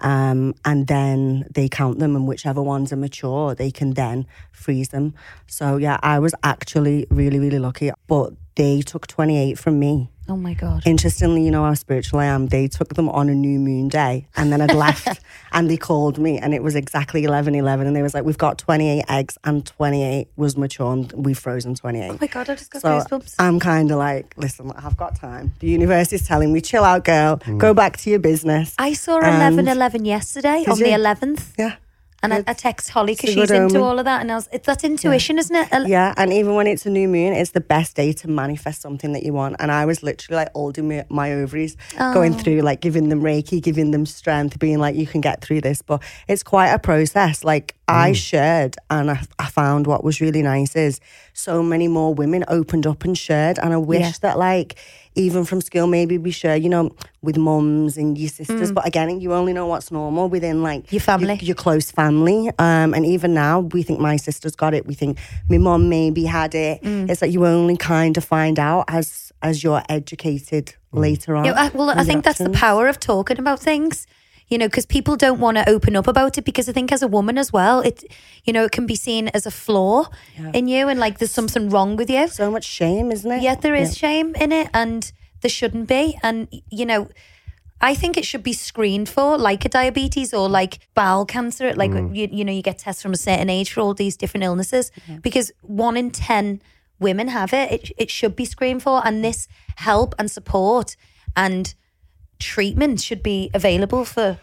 [0.00, 4.90] Um, and then they count them, and whichever ones are mature, they can then freeze
[4.90, 5.14] them.
[5.46, 7.90] So, yeah, I was actually really, really lucky.
[8.06, 10.10] But they took 28 from me.
[10.28, 10.82] Oh my God.
[10.86, 12.46] Interestingly, you know how spiritual I am.
[12.46, 15.20] They took them on a new moon day and then I'd left
[15.52, 17.86] and they called me and it was exactly 11 11.
[17.86, 21.74] And they was like, We've got 28 eggs and 28 was mature and we've frozen
[21.74, 22.10] 28.
[22.10, 23.34] Oh my God, I just got So goosebumps.
[23.38, 25.52] I'm kind of like, listen, I've got time.
[25.58, 27.36] The universe is telling me, chill out, girl.
[27.58, 27.76] Go mm.
[27.76, 28.74] back to your business.
[28.78, 31.52] I saw And- 11 11 yesterday Did on the 11th.
[31.58, 31.76] Yeah.
[32.24, 34.20] And I, I text Holly because she's into all of that.
[34.20, 35.68] And I was, it's that intuition, isn't it?
[35.72, 38.80] A- Yeah, and even when it's a new moon, it's the best day to manifest
[38.82, 39.56] something that you want.
[39.58, 42.38] And I was literally like holding my, my ovaries, going Oh.
[42.38, 45.82] through like giving them Reiki, giving them strength, being like, you can get through this.
[45.82, 47.44] But it's quite a process.
[47.44, 48.16] Like I mm.
[48.16, 51.00] shared, and I, I found what was really nice is
[51.34, 53.58] so many more women opened up and shared.
[53.58, 54.12] And I wish Yeah.
[54.22, 54.76] that like
[55.16, 56.90] even from school, maybe we share, you know,
[57.22, 58.72] with mums and your sisters.
[58.72, 60.92] But again, you only know what's normal within like Mm.
[60.92, 61.38] Your family.
[61.40, 62.48] your close family.
[62.58, 64.86] Um, and even now, we think my sister's got it.
[64.86, 66.82] We think my mum maybe had it.
[66.82, 67.08] Mm.
[67.08, 71.44] It's like you only kind of find out as as you're educated later on.
[71.44, 74.06] Yeah, well, I with your think that's the power of talking about things.
[74.48, 77.02] You know, because people don't want to open up about it because I think as
[77.02, 78.04] a woman as well, it,
[78.44, 80.10] you know, it can be seen as a flaw
[80.52, 82.28] in you and like there's something wrong with you.
[82.28, 83.42] So much shame, isn't it?
[83.42, 86.18] Yet there is shame in it and there shouldn't be.
[86.22, 87.08] And, you know,
[87.80, 91.74] I think it should be screened for like a diabetes or like bowel cancer.
[91.74, 92.14] Like, mm.
[92.14, 94.90] you, you know, you get tests from a certain age for all these different illnesses
[95.00, 95.20] mm-hmm.
[95.20, 96.62] because one in 10
[96.98, 97.72] women have it.
[97.72, 97.92] it.
[97.98, 99.06] It should be screened for.
[99.06, 100.96] And this help and support
[101.36, 101.74] and
[102.38, 104.38] treatment should be available for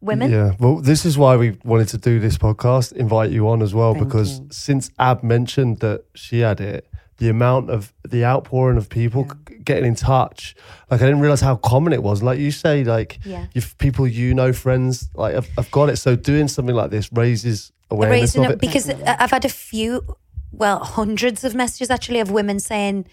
[0.00, 0.30] women.
[0.30, 3.74] Yeah, well, this is why we wanted to do this podcast, invite you on as
[3.74, 4.46] well, Thank because you.
[4.50, 6.86] since Ab mentioned that she had it,
[7.18, 10.56] the amount of the outpouring of people g- getting in touch,
[10.90, 12.22] like I didn't realize how common it was.
[12.22, 13.46] Like you say, like Yeah.
[13.54, 15.96] if people you know, friends, like have, have got it.
[15.98, 20.16] So doing something like this raises awareness of it because I've had a few,
[20.50, 23.06] well, hundreds of messages actually of women saying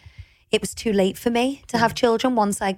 [0.52, 2.78] it was too late for me to have children once I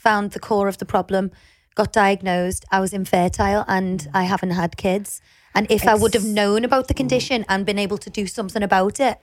[0.00, 1.30] found the core of the problem,
[1.74, 4.10] got diagnosed, I was infertile and mm.
[4.14, 5.20] I haven't had kids.
[5.54, 7.02] And if I would have known about the mm.
[7.02, 9.18] condition and been able to do something about it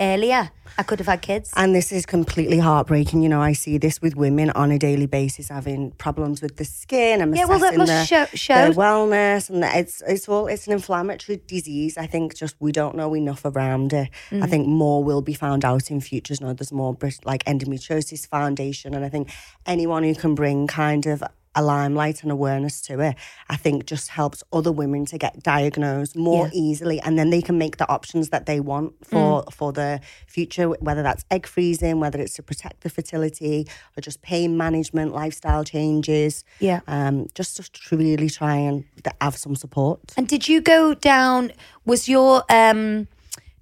[0.00, 1.52] earlier, I could have had kids.
[1.56, 3.22] And this is completely heartbreaking.
[3.22, 6.64] You know, I see this with women on a daily basis having problems with the
[6.64, 10.46] skin and Yeah, well, that must their, show- their show- wellness, and it's it's all
[10.46, 11.96] it's an inflammatory disease.
[11.96, 14.10] I think just we don't know enough around it.
[14.30, 14.42] Mm.
[14.42, 16.40] I think more will be found out in futures.
[16.40, 19.30] You know, there's more like endometriosis foundation, and I think
[19.64, 21.22] anyone who can bring kind of
[21.56, 23.16] a limelight and awareness to it,
[23.48, 26.52] I think just helps other women to get diagnosed more Yeah.
[26.66, 29.52] easily, and then they can make the options that they want for Mm.
[29.52, 33.66] for the future, whether that's egg freezing, whether it's to protect the fertility,
[33.96, 36.44] or just pain management, lifestyle changes.
[36.60, 36.80] Yeah.
[36.86, 38.84] um, just to really try and
[39.20, 40.00] have some support.
[40.16, 41.52] And did you go down?
[41.84, 43.08] Was your um,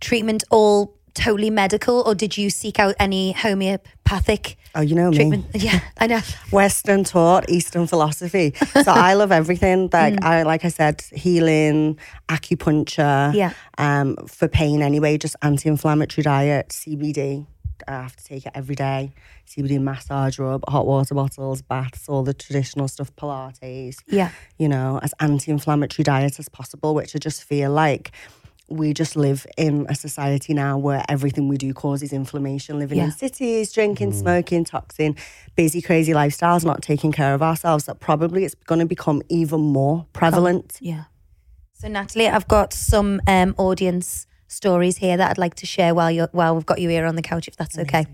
[0.00, 5.16] treatment all totally medical, or did you seek out any homeopathic Oh, you know me.
[5.16, 5.46] treatment?
[5.54, 6.20] Yeah, I know.
[6.50, 8.52] Western taught, Eastern philosophy.
[8.82, 9.88] So I love everything.
[9.92, 10.24] Like Mm.
[10.24, 11.96] I, like I said, healing,
[12.28, 13.32] acupuncture.
[13.34, 13.52] Yeah.
[13.78, 17.46] Um, for pain anyway, just anti-inflammatory diet, CBD.
[17.88, 19.12] I have to take it every day.
[19.46, 23.96] CBD massage rub, hot water bottles, baths, all the traditional stuff, Pilates.
[24.06, 24.30] Yeah.
[24.58, 28.12] You know, as anti-inflammatory diet as possible, which I just feel like
[28.68, 32.78] we just live in a society now where everything we do causes inflammation.
[32.78, 33.04] Living Yeah.
[33.04, 35.16] in cities, drinking, smoking, toxin,
[35.54, 37.84] busy, crazy lifestyles, not taking care of ourselves.
[37.84, 40.78] That probably it's going to become even more prevalent.
[40.80, 41.04] Yeah.
[41.74, 46.10] So Natali, I've got some um, audience stories here that I'd like to share while
[46.10, 48.06] you while we've got you here on the couch, if that's okay.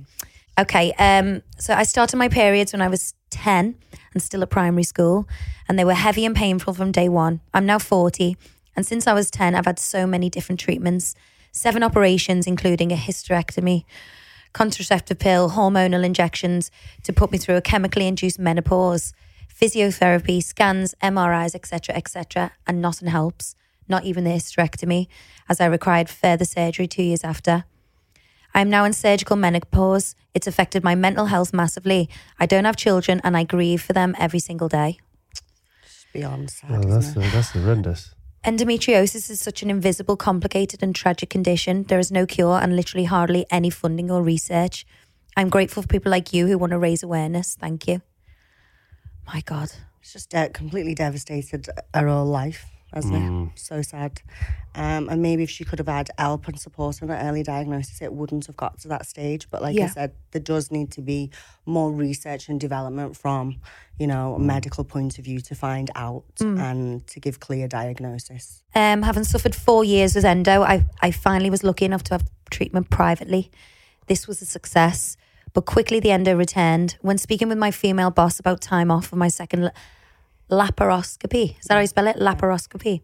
[0.59, 0.93] Okay.
[0.99, 3.77] Um, so I started my periods when I was ten
[4.13, 5.29] and still at primary school,
[5.69, 7.41] and they were heavy and painful from day one.
[7.55, 8.37] I'm now forty,
[8.81, 11.15] and since I was ten, I've had so many different treatments,
[11.53, 13.85] seven operations, including a hysterectomy,
[14.55, 16.71] contraceptive pill, hormonal injections
[17.03, 19.13] to put me through a chemically induced menopause,
[19.55, 23.55] physiotherapy, scans, MRIs, etc., etc., and nothing helps.
[23.87, 25.09] Not even the hysterectomy,
[25.47, 27.65] as I required further surgery two years after.
[28.55, 30.15] I'm now in surgical menopause.
[30.33, 32.09] It's affected my mental health massively.
[32.39, 34.97] I don't have children and I grieve for them every single day.
[36.15, 37.31] Beyond sad, Oh, that's isn't it?
[37.33, 38.15] that's horrendous.
[38.45, 41.83] Endometriosis is such an invisible, complicated, and tragic condition.
[41.85, 44.87] There is no cure and literally hardly any funding or research.
[45.37, 47.55] I'm grateful for people like you who want to raise awareness.
[47.55, 48.01] Thank you.
[49.27, 49.71] My God.
[50.01, 53.47] It's just uh, completely devastated our whole life, hasn't Mm.
[53.53, 53.59] it?
[53.59, 54.21] So sad.
[54.75, 58.01] Um, and maybe if she could have had help and support and an early diagnosis,
[58.01, 59.49] it wouldn't have got to that stage.
[59.51, 59.85] But like Yeah.
[59.85, 61.31] I said, there does need to be
[61.67, 63.61] more research and development from,
[63.99, 64.43] you know, a Mm.
[64.45, 68.63] medical point of view to find out and to give clear diagnosis.
[68.75, 72.25] Um, having suffered four years with endo, I, I finally was lucky enough to have
[72.51, 73.51] treatment privately.
[74.07, 75.17] This was a success,
[75.53, 76.97] but quickly the endo returned.
[77.01, 79.71] When speaking with my female boss about time off for my second
[80.51, 82.17] laparoscopy, is that how you spell it?
[82.17, 83.03] Laparoscopy.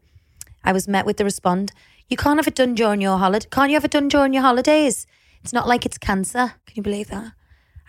[0.64, 1.72] I was met with the respond,
[2.08, 3.46] you can't have it done during your holiday.
[3.50, 5.06] Can't you have it done during your holidays?
[5.42, 6.54] It's not like it's cancer.
[6.66, 7.32] Can you believe that?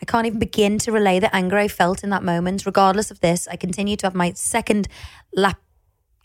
[0.02, 2.66] I can't even begin to relay the anger I felt in that moment.
[2.66, 4.88] Regardless of this, I continue to have my second
[5.34, 5.60] lap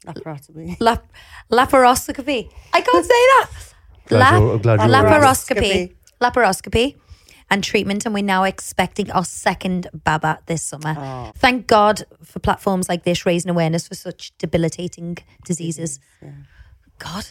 [0.06, 0.76] Laparoscopy.
[0.80, 1.06] lap,
[1.50, 2.50] laparoscopy.
[2.72, 3.50] I can't say that.
[4.08, 5.94] Glad you're- glad laparoscopy.
[6.20, 6.96] Laparoscopy.
[6.96, 6.96] Laparoscopy
[7.52, 10.96] and treatment, and we're now expecting our second baba this summer.
[10.96, 11.32] Oh.
[11.36, 16.00] Thank God for platforms like this raising awareness for such debilitating diseases.
[16.98, 17.26] God.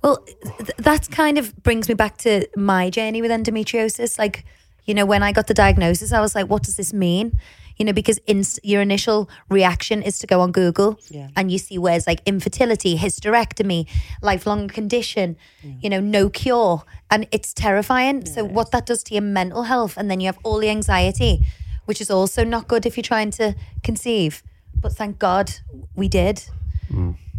[0.00, 0.24] Well,
[0.58, 4.16] th- that kind of brings me back to my journey with endometriosis.
[4.16, 4.44] Like,
[4.84, 7.40] you know, when I got the diagnosis, I was like, what does this mean?
[7.76, 11.28] You know, because in, your initial reaction is to go on Google Yeah.
[11.36, 13.88] and you see words like infertility, hysterectomy,
[14.20, 15.36] lifelong condition,
[15.80, 16.82] you know, no cure.
[17.10, 18.26] And it's terrifying.
[18.26, 21.46] so, what that does to your mental health, and then you have all the anxiety,
[21.86, 24.42] which is also not good if you're trying to conceive.
[24.80, 25.52] But thank God
[25.94, 26.44] we did.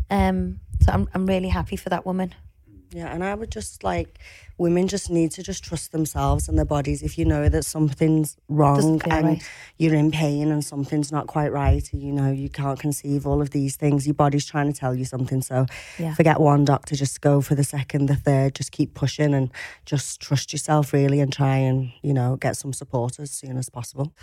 [0.10, 2.34] Um, so I'm, I'm really happy for that woman.
[2.92, 4.20] Yeah, and I would just like
[4.64, 7.04] women just need to just trust themselves and their bodies.
[7.04, 9.50] If you know that something's wrong and right.
[9.78, 13.50] you're in pain and something's not quite right, you know, you can't conceive all of
[13.50, 14.08] these things.
[14.08, 15.42] Your body's trying to tell you something.
[15.42, 15.66] So
[16.00, 16.14] Yeah.
[16.16, 19.50] forget one doctor, just go for the second, the third, just keep pushing and
[19.86, 23.68] just trust yourself really and try and, you know, get some support as soon as
[23.68, 24.14] possible.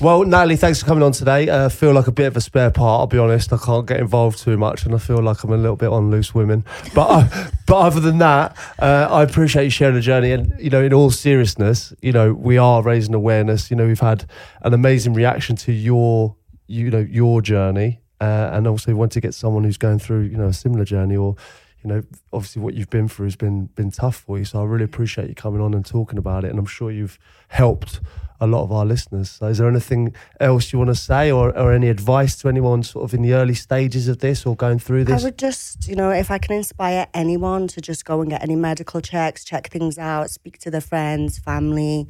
[0.00, 1.50] Well, Natali, thanks for coming on today.
[1.50, 3.00] Uh, I feel like a bit of a spare part.
[3.00, 3.52] I'll be honest.
[3.52, 6.10] I can't get involved too much, and I feel like I'm a little bit on
[6.10, 6.64] loose women.
[6.94, 10.32] But uh, but other than that, uh, I appreciate you sharing the journey.
[10.32, 13.70] And you know, in all seriousness, you know, we are raising awareness.
[13.70, 14.24] You know, we've had
[14.62, 19.34] an amazing reaction to your you know your journey, uh, and also want to get
[19.34, 21.36] someone who's going through you know a similar journey or.
[21.82, 24.44] You know, obviously, what you've been through has been been tough for you.
[24.44, 27.18] So I really appreciate you coming on and talking about it, and I'm sure you've
[27.48, 28.00] helped
[28.40, 29.30] a lot of our listeners.
[29.30, 32.82] So is there anything else you want to say or, or any advice to anyone
[32.82, 35.22] sort of in the early stages of this or going through this?
[35.22, 38.42] I would just, you know, if I can inspire anyone to just go and get
[38.42, 42.08] any medical checks, check things out, speak to their friends, family,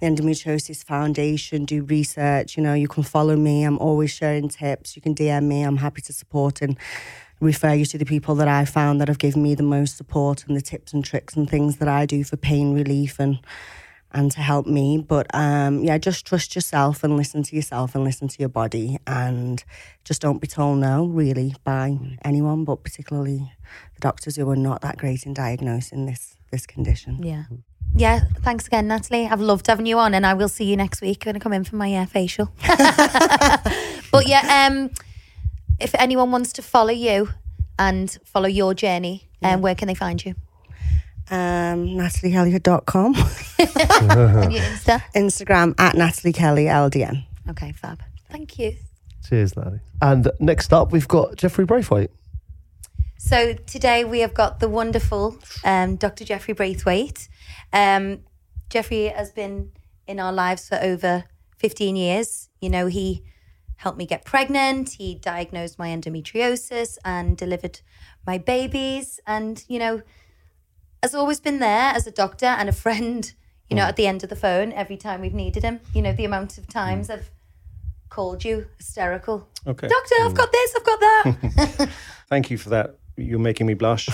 [0.00, 2.56] the Endometriosis Foundation, do research.
[2.56, 3.64] You know, you can follow me.
[3.64, 4.94] I'm always sharing tips.
[4.94, 5.62] You can DM me.
[5.62, 6.76] I'm happy to support and
[7.44, 10.44] refer you to the people that I found that have given me the most support
[10.46, 13.38] and the tips and tricks and things that I do for pain relief and
[14.14, 15.04] and to help me.
[15.06, 18.98] But um, yeah, just trust yourself and listen to yourself and listen to your body
[19.06, 19.62] and
[20.04, 23.52] just don't be told no, really, by anyone, but particularly
[23.94, 27.22] the doctors who are not that great in diagnosing this this condition.
[27.22, 27.44] Yeah.
[27.96, 28.20] Yeah.
[28.42, 29.30] Thanks again, Natali.
[29.30, 31.52] I've loved having you on, and I will see you next week when I come
[31.52, 32.46] in for my uh, facial.
[34.12, 34.90] but yeah, um,
[35.84, 37.28] if anyone wants to follow you
[37.78, 40.34] and follow your journey, um, where can they find you?
[41.30, 45.02] Um, NatalieHellier.com, On your Insta.
[45.14, 47.24] Instagram at Natali Kelly LDN.
[47.50, 48.02] Okay, fab.
[48.30, 48.76] Thank you.
[49.28, 49.80] Cheers, Natali.
[50.00, 52.10] And next up, we've got Jeffrey Braithwaite.
[53.18, 56.24] So today we have got the wonderful um, Dr.
[56.24, 57.28] Jeffrey Braithwaite.
[57.72, 58.20] Um,
[58.68, 59.72] Jeffrey has been
[60.06, 61.24] in our lives for over
[61.56, 62.48] 15 years.
[62.60, 63.22] You know, he
[63.84, 67.80] helped me get pregnant, he diagnosed my endometriosis and delivered
[68.26, 69.20] my babies.
[69.26, 70.00] And, you know,
[71.02, 73.30] has always been there as a doctor and a friend,
[73.68, 75.80] you know, at the end of the phone every time we've needed him.
[75.94, 77.30] You know, the amount of times I've
[78.08, 79.46] called you hysterical.
[79.66, 79.86] Okay.
[79.86, 81.88] Doctor, I've got this, I've got that.
[82.28, 82.96] Thank you for that.
[83.18, 84.08] You're making me blush.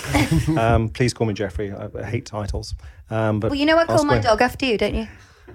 [0.57, 1.71] um, please call me Jeffrey.
[1.71, 2.75] I, I hate titles.
[3.09, 5.07] Um, but well, you know, I call my dog after you, don't you?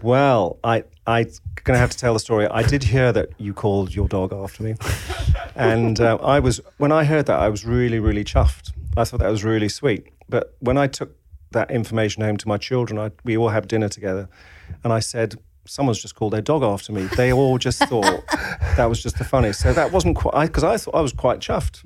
[0.03, 1.27] Well, I I'm
[1.65, 2.47] gonna have to tell the story.
[2.49, 4.75] I did hear that you called your dog after me,
[5.55, 8.73] and uh, I was when I heard that I was really really chuffed.
[8.97, 10.07] I thought that was really sweet.
[10.29, 11.15] But when I took
[11.53, 14.29] that information home to my children, I, we all had dinner together,
[14.85, 15.37] and I said.
[15.69, 17.09] Someone's just called their dog after me.
[17.17, 18.23] They all just thought
[18.77, 19.59] that was just the funniest.
[19.63, 21.83] So that wasn't quite because I thought I was quite chuffed.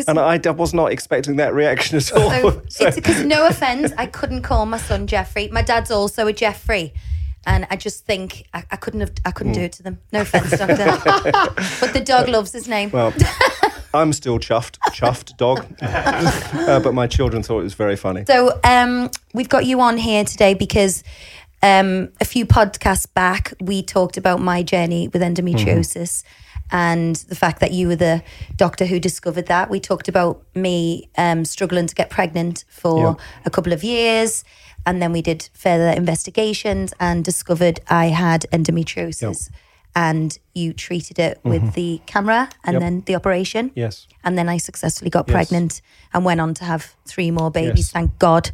[0.08, 2.30] And I, I was not expecting that reaction at all.
[2.40, 5.46] So, So- it's because no offense, I couldn't call my son Jeffrey.
[5.52, 6.94] My dad's also a Jeffrey.
[7.46, 10.00] And I just think I, I couldn't have I couldn't do it to them.
[10.12, 10.76] No offense, doctor.
[11.80, 12.90] but the dog loves his name.
[12.90, 13.14] well,
[13.94, 15.64] I'm still chuffed, chuffed dog.
[15.80, 18.24] uh, but my children thought it was very funny.
[18.26, 21.02] So um, we've got you on here today because
[21.62, 26.24] um, a few podcasts back we talked about my journey with endometriosis
[26.70, 28.22] and the fact that you were the
[28.56, 29.70] doctor who discovered that.
[29.70, 33.14] We talked about me um, struggling to get pregnant for Yeah.
[33.44, 34.44] a couple of years.
[34.86, 39.50] And then we did further investigations and discovered I had endometriosis.
[39.94, 41.70] And you treated it with mm-hmm.
[41.70, 42.80] the camera and Yep.
[42.80, 43.72] then the operation.
[43.74, 44.06] Yes.
[44.22, 45.34] And then I successfully got Yes.
[45.34, 47.90] pregnant and went on to have three more babies, Yes.
[47.92, 48.50] thank God,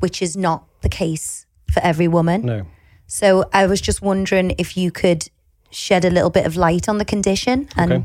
[0.00, 2.42] which is not the case for every woman.
[2.42, 2.66] No.
[3.06, 5.28] So I was just wondering if you could
[5.70, 7.68] shed a little bit of light on the condition.
[7.76, 8.04] And Okay.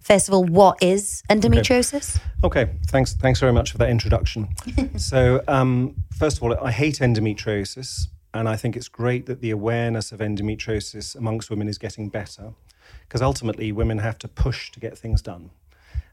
[0.00, 2.20] First of all, what is endometriosis?
[2.42, 3.14] Okay, thanks.
[3.14, 4.48] Thanks very much for that introduction.
[4.96, 9.50] so, um, first of all, I hate endometriosis, and I think it's great that the
[9.50, 12.54] awareness of endometriosis amongst women is getting better,
[13.02, 15.50] because ultimately women have to push to get things done.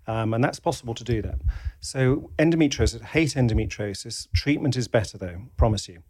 [0.10, 1.39] Um, and that's possible to do that.
[1.82, 4.28] So, endometriosis, hate endometriosis.
[4.34, 6.04] Treatment is better, though, promise you.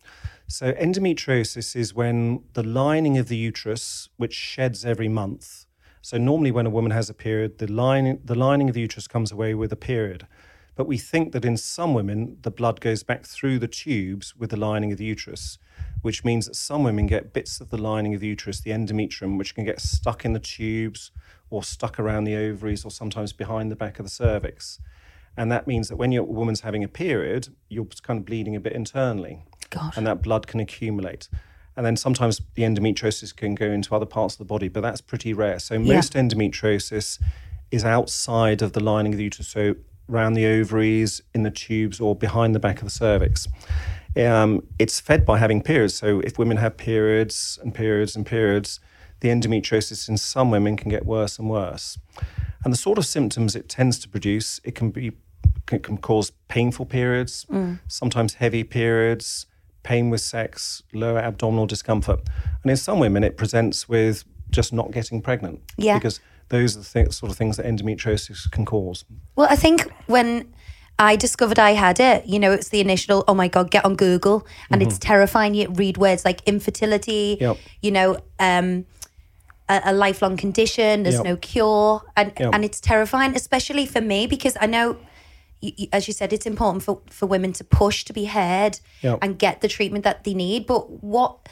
[0.48, 5.67] So, endometriosis is when the lining of the uterus, which sheds every month,
[6.02, 9.08] so normally when a woman has a period, the lining, the lining of the uterus
[9.08, 10.28] comes away with a period.
[10.76, 14.52] But we think that in some women, the blood goes back through the tubes with
[14.52, 15.58] the lining of the uterus,
[16.04, 19.40] which means that some women get bits of the lining of the uterus, the endometrium,
[19.40, 21.12] which can get stuck in the tubes
[21.50, 24.80] or stuck around the ovaries or sometimes behind the back of the cervix.
[25.36, 28.56] And that means that when your a woman's having a period, you're kind of bleeding
[28.56, 29.94] a bit internally God.
[29.98, 31.28] and that blood can accumulate.
[31.78, 35.00] And then sometimes the endometriosis can go into other parts of the body, but that's
[35.00, 35.60] pretty rare.
[35.60, 35.96] So Yeah.
[35.96, 37.20] most endometriosis
[37.72, 39.76] is outside of the lining of the uterus, so
[40.10, 43.48] around the ovaries, in the tubes, or behind the back of the cervix.
[44.16, 45.94] Um, it's fed by having periods.
[45.96, 48.80] So if women have periods and periods and periods,
[49.20, 51.98] the endometriosis in some women can get worse and worse.
[52.64, 55.12] And the sort of symptoms it tends to produce, it can be
[55.66, 57.46] can, can cause painful periods,
[57.88, 59.46] sometimes heavy periods,
[59.88, 62.20] pain with sex, lower abdominal discomfort.
[62.64, 65.60] And in some women, it presents with just not getting pregnant.
[65.78, 65.98] Yeah.
[65.98, 66.20] Because
[66.50, 69.06] those are the th- sort of things that endometriosis can cause.
[69.38, 70.30] Well, I think when
[71.00, 73.96] I discovered I had it, you know, it's the initial, oh my God, get on
[73.96, 74.46] Google.
[74.72, 75.54] And it's terrifying.
[75.56, 77.44] You read words like infertility, Mm-hmm.
[77.44, 77.58] Yep.
[77.82, 78.86] you know, um,
[79.70, 81.26] a, a lifelong condition, there's Yep.
[81.32, 82.02] no cure.
[82.16, 82.54] And, Yep.
[82.54, 84.98] and it's terrifying, especially for me, because I know,
[85.92, 89.20] as you said, it's important for, for women to push to be heard Yep.
[89.22, 90.68] and get the treatment that they need.
[90.68, 91.50] But what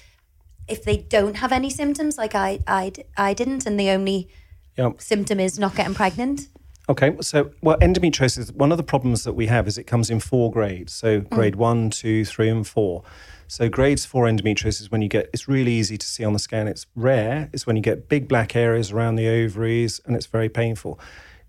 [0.67, 4.29] if they don't have any symptoms like I I, I didn't, and the only
[4.77, 5.01] Yep.
[5.01, 6.49] symptom is not getting pregnant?
[6.87, 8.53] Okay, so well, endometriosis.
[8.53, 10.93] One of the problems that we have is it comes in four grades.
[10.93, 11.29] So mm.
[11.29, 13.03] grade one, two, three, and four.
[13.47, 15.29] So grades four endometriosis is when you get.
[15.33, 16.67] It's really easy to see on the scan.
[16.67, 17.49] It's rare.
[17.53, 20.99] It's when you get big black areas around the ovaries, and it's very painful.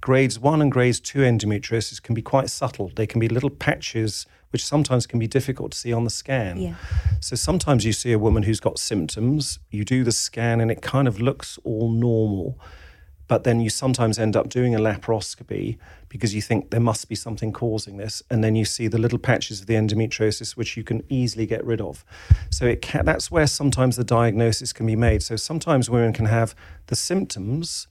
[0.07, 2.93] Grades one and grades two endometriosis can be quite subtle.
[2.95, 6.59] They can be little patches, which sometimes can be difficult to see on the scan.
[6.59, 6.75] Yeah.
[7.19, 9.59] So sometimes you see a woman who's got symptoms.
[9.69, 12.57] You do the scan, and it kind of looks all normal
[13.29, 15.77] but then you sometimes end up doing a laparoscopy
[16.09, 19.19] because you think there must be something causing this and then you see the little
[19.19, 22.05] patches of the endometriosis which you can easily get rid of
[22.51, 26.27] so it can, that's where sometimes the diagnosis can be made so sometimes women can
[26.27, 26.55] have
[26.87, 27.89] the symptoms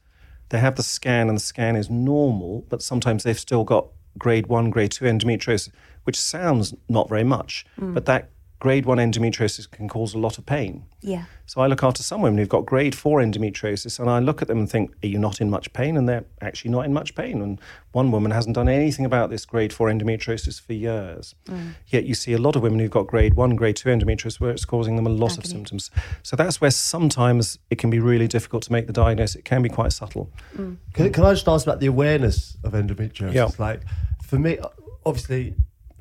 [0.50, 4.48] they have the scan and the scan is normal but sometimes they've still got grade
[4.48, 5.70] 1 grade 2 endometriosis
[6.04, 10.46] which sounds not very much but that grade 1 endometriosis can cause a lot of
[10.46, 11.26] pain Yeah.
[11.46, 14.48] so I look after some women who've got grade four endometriosis, and I look at
[14.48, 17.14] them and think, "Are you not in much pain?" And they're actually not in much
[17.16, 17.42] pain.
[17.42, 17.60] And
[17.92, 21.36] one woman hasn't done anything about this grade four endometriosis for years.
[21.48, 21.76] Mm.
[21.88, 24.52] Yet you see a lot of women who've got grade one, grade two endometriosis, where
[24.52, 25.92] it's causing them a lot of symptoms.
[26.24, 29.36] So that's where sometimes it can be really difficult to make the diagnosis.
[29.36, 30.32] It can be quite subtle.
[30.58, 30.78] Mm.
[30.94, 33.34] Can, can I just ask about the awareness of endometriosis?
[33.34, 33.50] Yeah.
[33.60, 33.82] Like,
[34.24, 34.58] for me,
[35.06, 35.54] obviously,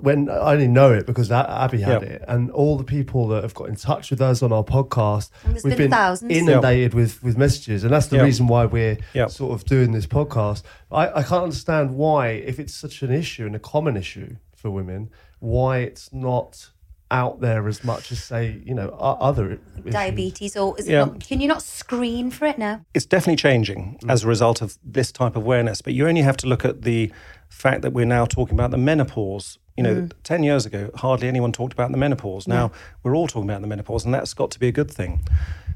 [0.05, 2.09] when I only know it because A- Abbey had Yeah.
[2.09, 5.31] it, and all the people that have got in touch with us on our podcast,
[5.45, 6.31] And we've been been thousands.
[6.33, 8.23] inundated with with messages, and that's the Yeah.
[8.23, 9.27] reason why we're Yeah.
[9.27, 10.62] sort of doing this podcast.
[10.93, 14.71] I, I can't understand why, if it's such an issue and a common issue for
[14.71, 16.71] women, why it's not
[17.11, 19.92] out there as much as say, you know, other issues.
[19.92, 21.05] diabetes or is it Yeah.
[21.05, 22.81] not, can you not screen for it now?
[22.94, 24.11] it's definitely changing mm.
[24.11, 25.81] as a result of this type of awareness.
[25.83, 27.13] But you only have to look at the
[27.48, 29.59] fact that we're now talking about the menopause.
[29.77, 30.12] You know, mm.
[30.22, 32.46] 10 years ago, hardly anyone talked about the menopause.
[32.46, 32.70] Now
[33.02, 35.20] we're all talking about the menopause, and that's got to be a good thing.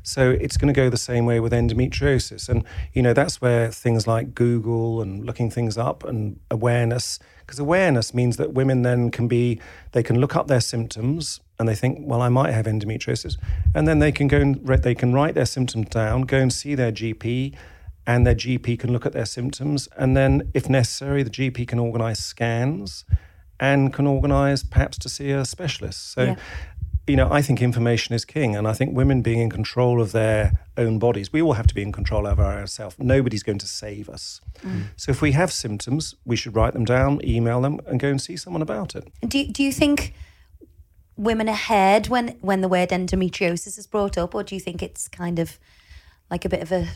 [0.08, 2.48] So it's going to go the same way with endometriosis.
[2.48, 7.58] And, you know, that's where things like Google and looking things up and awareness, because
[7.58, 9.60] awareness means that women then can be,
[9.92, 13.36] they can look up their symptoms and they think, well, I might have endometriosis.
[13.74, 16.74] And then they can go and they can write their symptoms down, go and see
[16.74, 17.54] their GP,
[18.06, 19.88] and their GP can look at their symptoms.
[19.98, 23.04] And then, if necessary, the GP can organize scans
[23.60, 26.12] and can organize perhaps to see a specialist.
[26.12, 26.36] So, Yeah.
[27.06, 28.54] you know, I think information is king.
[28.56, 31.74] And I think women being in control of their own bodies, we all have to
[31.74, 32.96] be in control of ourselves.
[32.98, 34.40] Nobody's going to save us.
[34.62, 34.84] Mm.
[34.96, 38.20] So, if we have symptoms, we should write them down, email them, and go and
[38.20, 39.04] see someone about it.
[39.26, 40.14] Do do you think
[41.16, 44.82] women are ahead when when the word endometriosis is brought up, or do you think
[44.82, 45.58] it's kind of
[46.30, 46.88] like a bit of a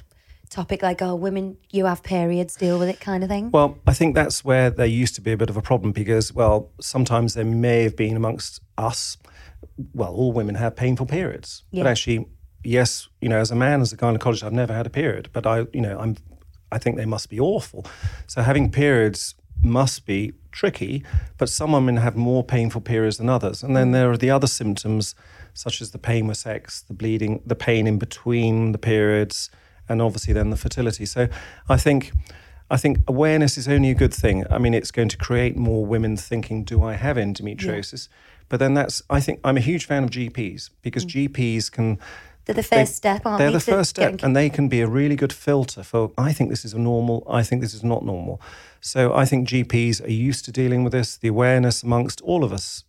[0.52, 3.50] topic like oh women you have periods deal with it kind of thing?
[3.50, 6.32] Well, I think that's where there used to be a bit of a problem because,
[6.32, 9.16] well, sometimes there may have been amongst us,
[9.94, 11.64] well, all women have painful periods.
[11.70, 11.82] Yeah.
[11.82, 12.26] But actually,
[12.62, 15.46] yes, you know, as a man, as a gynecologist, I've never had a period, but
[15.46, 16.16] I, you know, I'm,
[16.70, 17.86] I think they must be awful.
[18.26, 21.04] So having periods must be tricky,
[21.38, 23.62] but some women have more painful periods than others.
[23.62, 23.92] And then mm.
[23.92, 25.14] there are the other symptoms,
[25.54, 29.50] such as the pain with sex, the bleeding, the pain in between the periods,
[29.88, 31.06] and obviously then the fertility.
[31.06, 31.28] So
[31.68, 32.12] I think
[32.70, 34.46] I think awareness is only a good thing.
[34.50, 38.08] I mean, it's going to create more women thinking, "Do I have endometriosis?"
[38.48, 41.28] But then that's I think I'm a huge fan of GPs because mm.
[41.28, 41.98] GPs can
[42.44, 43.56] They're the they- first step, aren't they're they?
[43.56, 46.12] Are the first step, and they can be a really good filter for.
[46.16, 47.26] I think this is a normal.
[47.28, 48.40] I think this is not normal.
[48.80, 51.16] So I think GPs are used to dealing with this.
[51.16, 52.84] The awareness amongst all of us,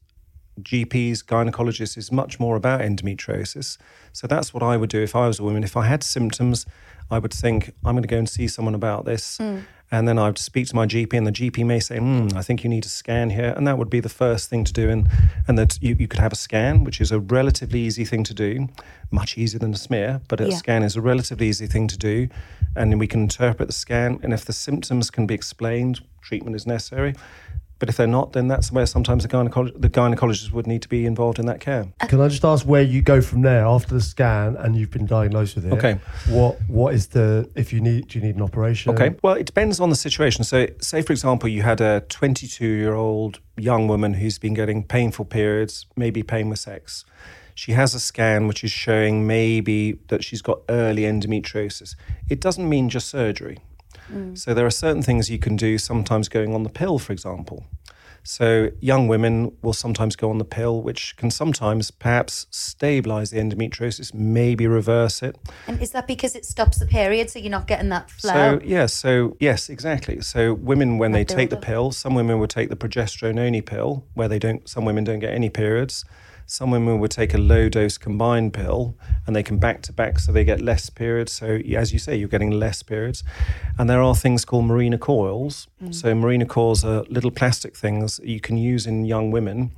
[0.62, 3.78] GPs, gynecologists, is much more about endometriosis.
[4.12, 5.64] So that's what I would do if I was a woman.
[5.64, 6.66] If I had symptoms,
[7.10, 9.40] I would think I'm going to go and see someone about this.
[9.92, 12.42] And then I would speak to my GP, and the GP may say, hmm, I
[12.42, 13.54] think you need a scan here.
[13.56, 14.90] And that would be the first thing to do.
[14.90, 15.08] And,
[15.48, 18.34] and that you, you could have a scan, which is a relatively easy thing to
[18.34, 18.70] do,
[19.12, 20.56] much easier than a smear, but a Yeah.
[20.58, 22.28] scan is a relatively easy thing to do.
[22.76, 24.20] And then we can interpret the scan.
[24.24, 27.14] And if the symptoms can be explained, treatment is necessary.
[27.84, 30.88] But if they're not, then that's where sometimes the, gynecolo- the gynecologist would need to
[30.88, 31.86] be involved in that care.
[32.08, 35.06] Can I just ask where you go from there after the scan and you've been
[35.06, 35.74] diagnosed with it?
[35.74, 36.00] Okay.
[36.30, 38.94] What What is the if you need do you need an operation?
[38.94, 39.18] Okay.
[39.22, 40.46] Well, it depends on the situation.
[40.46, 44.86] So, say for example, you had a 22 year old young woman who's been getting
[44.86, 47.04] painful periods, maybe pain with sex.
[47.54, 51.98] She has a scan which is showing maybe that she's got early endometriosis.
[52.30, 53.58] It doesn't mean just surgery.
[54.12, 54.38] Mm.
[54.38, 57.66] So, there are certain things you can do, sometimes going on the pill, for example.
[58.26, 63.38] So, young women will sometimes go on the pill, which can sometimes perhaps stabilize the
[63.38, 65.38] endometriosis, maybe reverse it.
[65.68, 68.32] and is that because it stops the period, so you're not getting that flow?
[68.32, 70.22] So yeah, so yes, exactly.
[70.22, 74.06] So women, when they take the pill, some women will take the progesterone only pill,
[74.14, 74.68] where they don't.
[74.70, 76.06] Some women don't get any periods.
[76.46, 80.20] Some women would take a low dose combined pill, and they can back to back,
[80.20, 81.32] so they get less periods.
[81.32, 83.24] So as you say, you're getting less periods.
[83.78, 85.68] And there are things called Mirena coils.
[85.82, 85.96] Mm.
[85.96, 89.72] So Mirena coils are little plastic things you can use in young women.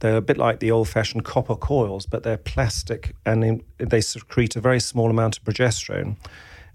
[0.00, 4.54] They're a bit like the old fashioned copper coils, but they're plastic and they secrete
[4.54, 6.16] a very small amount of progesterone.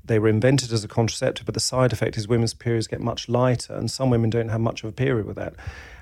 [0.04, 3.30] They were invented as a contraceptive, but the side effect is women's periods get much
[3.30, 5.54] lighter, and some women don't have much of a period with that.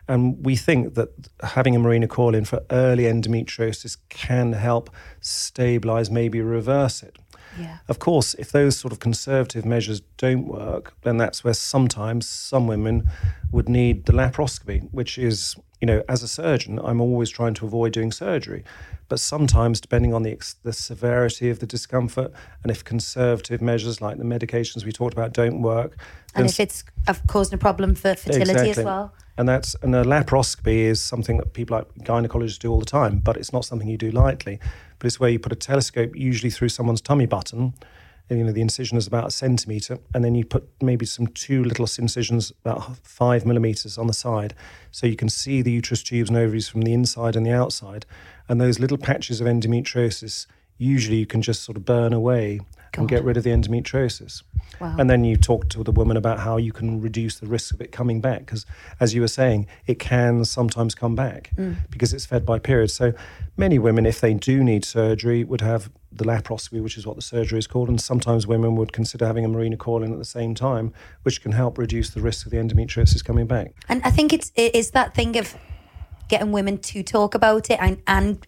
[0.09, 1.09] And we think that
[1.43, 4.89] having a Mirena coil in for early endometriosis can help
[5.21, 7.18] stabilize, maybe reverse it.
[7.57, 7.77] Yeah.
[7.87, 12.67] Of course, if those sort of conservative measures don't work, then that's where sometimes some
[12.67, 13.09] women
[13.51, 17.65] would need the laparoscopy, which is, you know, as a surgeon, I'm always trying to
[17.65, 18.63] avoid doing surgery.
[19.07, 22.31] But sometimes, depending on the, the severity of the discomfort,
[22.61, 25.97] and if conservative measures like the medications we talked about don't work,
[26.35, 26.83] And if it's
[27.27, 29.11] causing a problem for fertility as well.
[29.37, 33.17] and that's and a laparoscopy is something that people like gynecologists do all the time,
[33.19, 34.59] but it's not something you do lightly.
[34.99, 37.73] But it's where you put a telescope, usually through someone's tummy button.
[38.29, 41.25] And, you know, the incision is about a centimeter, and then you put maybe some
[41.25, 44.53] two little incisions about five millimeters on the side,
[44.91, 48.05] so you can see the uterus tubes and ovaries from the inside and the outside.
[48.47, 50.45] And those little patches of endometriosis,
[50.77, 52.59] usually you can just sort of burn away
[52.97, 54.43] and get rid of the endometriosis.
[54.79, 54.95] Wow.
[54.97, 57.81] And then you talk to the woman about how you can reduce the risk of
[57.81, 58.39] it coming back.
[58.39, 58.65] Because,
[58.99, 61.75] as you were saying, it can sometimes come back mm.
[61.89, 62.93] because it's fed by periods.
[62.93, 63.13] So,
[63.57, 67.21] many women, if they do need surgery, would have the laparoscopy, which is what the
[67.21, 67.89] surgery is called.
[67.89, 71.41] And sometimes women would consider having a Mirena coil in at the same time, which
[71.41, 73.73] can help reduce the risk of the endometriosis coming back.
[73.89, 75.55] And I think it's it is that thing of
[76.29, 78.45] getting women to talk about it and and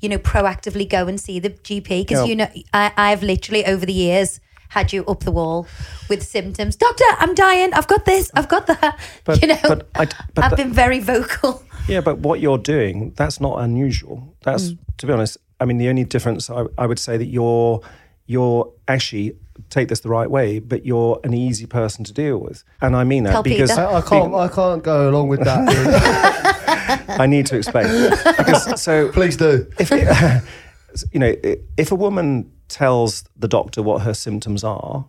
[0.00, 2.24] you know proactively go and see the GP because Yeah.
[2.24, 5.66] you know I I've literally over the years had you up the wall
[6.10, 6.76] with symptoms.
[6.76, 7.72] Doctor, I'm dying.
[7.72, 8.30] I've got this.
[8.34, 8.98] I've got that.
[9.24, 11.62] But- you know, but I- but I've been very vocal.
[11.88, 14.34] Yeah, but what you're doing, that's not unusual.
[14.42, 14.78] That's, mm.
[14.98, 17.80] to be honest, I mean, the only difference I, I would say that you're
[18.26, 19.32] you're actually
[19.70, 22.64] take this the right way, but you're an easy person to deal with.
[22.80, 24.34] And I mean that Tell because I, I can't.
[24.34, 27.06] I can't go along with that.
[27.08, 28.10] I need to explain.
[28.36, 29.66] because, so Please do.
[29.78, 30.42] if it,
[31.12, 31.34] you know,
[31.76, 35.06] if a woman tells the doctor what her symptoms are,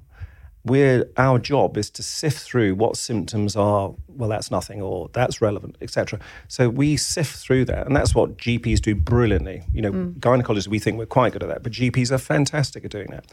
[0.66, 3.94] we're our job is to sift through what symptoms are.
[4.08, 6.20] Well, that's nothing, or that's relevant, etc.
[6.48, 9.64] So we sift through that, and that's what GPs do brilliantly.
[9.74, 12.92] You know, gynecologists we think we're quite good at that, but GPs are fantastic at
[12.92, 13.26] doing that.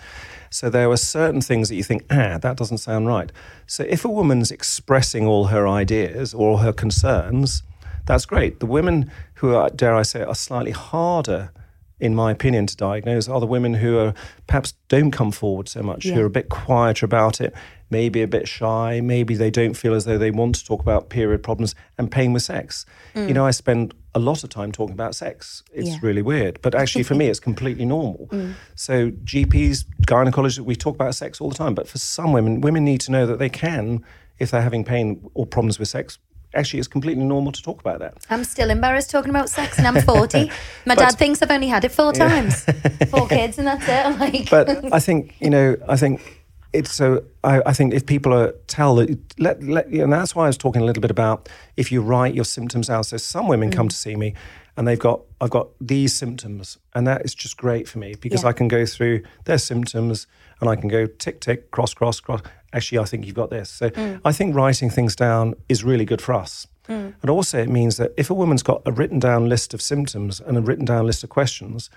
[0.51, 3.33] So there are certain things that you think, ah, that doesn't sound right.
[3.67, 7.65] So if a woman's expressing all her ideas or all her concerns,
[8.07, 8.61] that's great.
[8.61, 11.51] The women who are, dare I say, are slightly harder,
[11.99, 14.15] in my opinion, to diagnose are the women who are
[14.47, 17.55] perhaps don't come forward so much, who are a bit quieter about it,
[17.91, 21.09] maybe a bit shy, maybe they don't feel as though they want to talk about
[21.09, 22.85] period problems and pain with sex.
[23.15, 23.33] You mm.
[23.35, 25.63] know, I spend a lot of time talking about sex.
[25.73, 25.99] It's Yeah.
[26.03, 28.29] really weird, but actually for me, it's completely normal.
[28.37, 28.55] Mm.
[28.75, 32.85] So GPs, gynecologists, we talk about sex all the time, but for some women, women
[32.85, 34.05] need to know that they can,
[34.39, 36.19] if they're having pain or problems with sex.
[36.57, 38.15] Actually, it's completely normal to talk about that.
[38.31, 40.51] I'm still embarrassed talking about sex and I'm 40.
[40.87, 42.65] My dad thinks I've only had it four times.
[43.11, 44.07] Four kids and that's it.
[44.07, 46.43] I'm like, but I think you know, I think
[46.73, 47.25] it's so.
[47.45, 50.03] I, I think if people are tell that, let, let you.
[50.03, 52.91] and that's why I was talking a little bit about if you write your symptoms
[52.91, 53.07] out.
[53.07, 53.91] So some women come mm.
[53.91, 54.35] to see me,
[54.77, 58.43] and they've got I've got these symptoms, and that is just great for me because
[58.43, 58.51] Yeah.
[58.51, 60.27] I can go through their symptoms
[60.61, 62.43] and I can go tick tick cross cross cross.
[62.77, 63.71] Actually, I think you've got this.
[63.71, 64.21] So mm.
[64.25, 66.67] I think writing things down is really good for us.
[66.89, 67.15] Mm.
[67.23, 70.41] And also, it means that if a woman's got a written down list of symptoms
[70.41, 71.91] and a written down list of questions,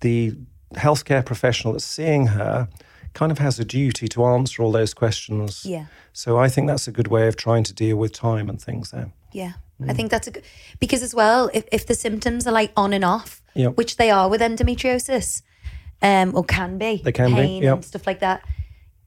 [0.00, 0.34] the
[0.74, 2.68] healthcare professional that's seeing her
[3.12, 5.64] kind of has a duty to answer all those questions.
[5.64, 5.86] Yeah.
[6.12, 8.90] So I think that's a good way of trying to deal with time and things
[8.90, 9.12] there.
[9.32, 9.52] yeah.
[9.82, 9.96] I mm.
[9.96, 10.44] think that's a good,
[10.78, 13.76] because as well, if, if the symptoms are like on and off, Yep.
[13.76, 15.42] which they are with endometriosis,
[16.00, 17.74] um, or can be, They can be, pain yep.
[17.74, 18.42] and stuff like that.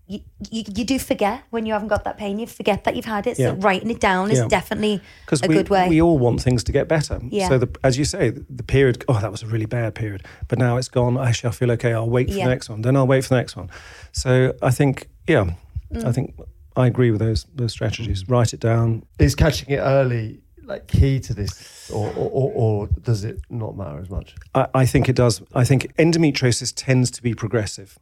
[0.09, 3.03] You, you, you do forget when you haven't got that pain, you forget that you've
[3.05, 3.35] had it.
[3.35, 3.55] So Yeah.
[3.57, 4.47] writing it down is Yeah.
[4.47, 5.89] definitely Because a we, good way.
[5.89, 7.19] we all want things to get better.
[7.29, 7.49] Yeah.
[7.49, 10.23] So, the, as you say, the, the period, oh, that was a really bad period,
[10.47, 11.17] but now it's gone.
[11.17, 11.91] Actually, I feel okay.
[11.93, 12.45] I'll wait for Yeah.
[12.45, 12.83] the next one.
[12.83, 13.69] Then I'll wait for the next one.
[14.13, 15.51] So I think, yeah,
[15.93, 16.05] Mm.
[16.05, 16.35] I think
[16.75, 18.27] I agree with those those strategies.
[18.29, 19.03] Write it down.
[19.19, 23.75] Is catching it early like key to this, or or, or, or does it not
[23.77, 24.35] matter as much?
[24.53, 25.41] I, I think it does.
[25.55, 27.97] I think endometriosis tends to be progressive.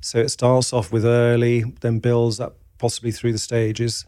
[0.00, 4.06] So it starts off with early, then builds up possibly through the stages.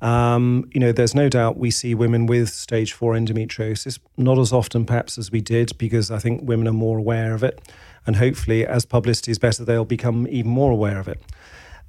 [0.00, 4.52] Um, you know, there's no doubt we see women with stage four endometriosis, not as
[4.52, 7.60] often perhaps as we did, because I think women are more aware of it.
[8.06, 11.20] And hopefully, as publicity is better, they'll become even more aware of it.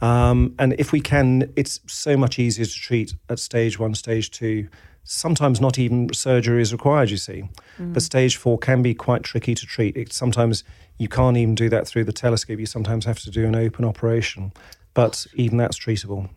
[0.02, 4.32] Um, and if we can, it's so much easier to treat at stage one, stage
[4.32, 4.70] two.
[5.04, 7.44] Sometimes not even surgery is required, you see.
[7.80, 7.94] Mm.
[7.94, 9.98] But stage four can be quite tricky to treat.
[9.98, 10.64] It, sometimes
[10.98, 12.60] you can't even do that through the telescope.
[12.60, 14.52] You sometimes have to do an open operation.
[14.94, 16.30] But even that's treatable.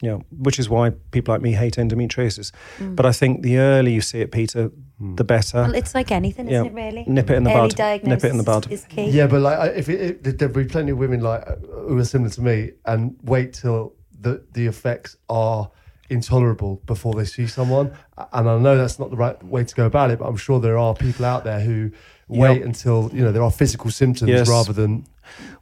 [0.00, 2.50] Yeah, which is why people like me hate endometriosis.
[2.78, 2.94] Mm.
[2.94, 5.16] But I think the earlier you see it, Peter, mm.
[5.16, 5.62] the better.
[5.62, 6.60] well, it's like anything, Yeah.
[6.62, 7.04] isn't it, really?
[7.06, 7.76] Nip it in the Early bud.
[7.76, 8.70] diagnosis Nip it in the bud.
[8.70, 9.06] is key.
[9.10, 12.30] Yeah, but like if it, it, there'll be plenty of women like who are similar
[12.30, 15.70] to me and wait till the the effects are
[16.10, 17.92] intolerable before they see someone.
[18.32, 20.60] And I know that's not the right way to go about it, but I'm sure
[20.60, 21.90] there are people out there who
[22.28, 22.64] wait Yep.
[22.66, 24.48] until you know there are physical symptoms Yes.
[24.48, 25.04] rather than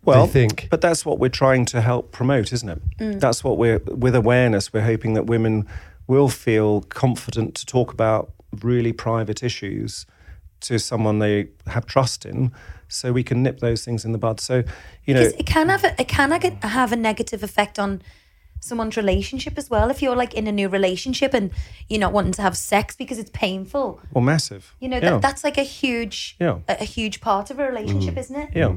[0.05, 0.69] well, they think.
[0.71, 2.81] But that's what we're trying to help promote, isn't it?
[2.99, 3.21] Mm.
[3.21, 4.73] That's what we're with awareness.
[4.73, 5.67] We're hoping that women
[6.07, 10.07] will feel confident to talk about really private issues
[10.61, 12.53] to someone they have trust in,
[12.89, 14.41] so we can nip those things in the bud.
[14.41, 14.63] So,
[15.05, 16.31] you know, it can have a, it can
[16.63, 18.03] have a negative effect on
[18.63, 19.91] someone's relationship as well.
[19.91, 21.51] If you're like in a new relationship and
[21.89, 24.75] you're not wanting to have sex because it's painful, well, massive.
[24.81, 25.11] you know yeah.
[25.11, 26.59] that, that's like a huge Yeah.
[26.69, 28.51] a, a huge part of a relationship, isn't it?
[28.55, 28.75] Yeah,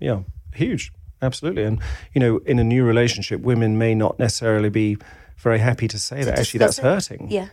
[0.00, 0.20] yeah,
[0.54, 1.62] huge, absolutely.
[1.64, 1.80] And
[2.14, 4.98] you know, in a new relationship, women may not necessarily be
[5.36, 6.38] very happy to say that.
[6.38, 6.82] Actually, that's it.
[6.82, 7.28] hurting.
[7.30, 7.48] Yeah.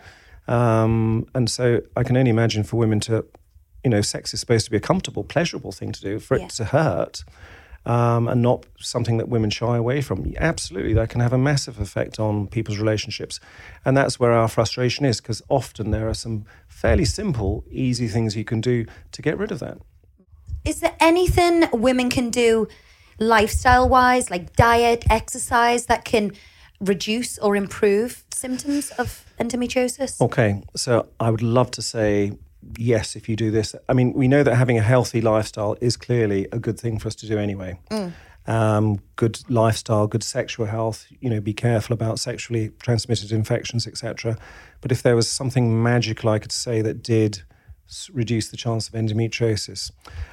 [0.47, 3.25] Um, and so I can only imagine for women to,
[3.83, 6.19] you know, sex is supposed to be a comfortable, pleasurable thing to do.
[6.19, 7.23] For it to hurt,
[7.85, 11.79] um, and not something that women shy away from, absolutely, that can have a massive
[11.79, 13.39] effect on people's relationships.
[13.83, 18.35] And that's where our frustration is, because often there are some fairly simple, easy things
[18.35, 19.77] you can do to get rid of that.
[20.63, 22.67] Is there anything women can do
[23.19, 26.31] lifestyle wise, like diet, exercise, that can
[26.81, 30.19] reduce or improve symptoms of endometriosis?
[30.19, 32.33] Okay, so I would love to say
[32.77, 33.75] yes if you do this.
[33.89, 37.07] I mean, we know that having a healthy lifestyle is clearly a good thing for
[37.07, 37.79] us to do anyway.
[38.47, 41.07] Um, good lifestyle, good sexual health.
[41.19, 44.37] You know, be careful about sexually transmitted infections, etc.
[44.81, 47.41] But if there was something magical I could say that did
[48.13, 49.91] reduce the chance of endometriosis,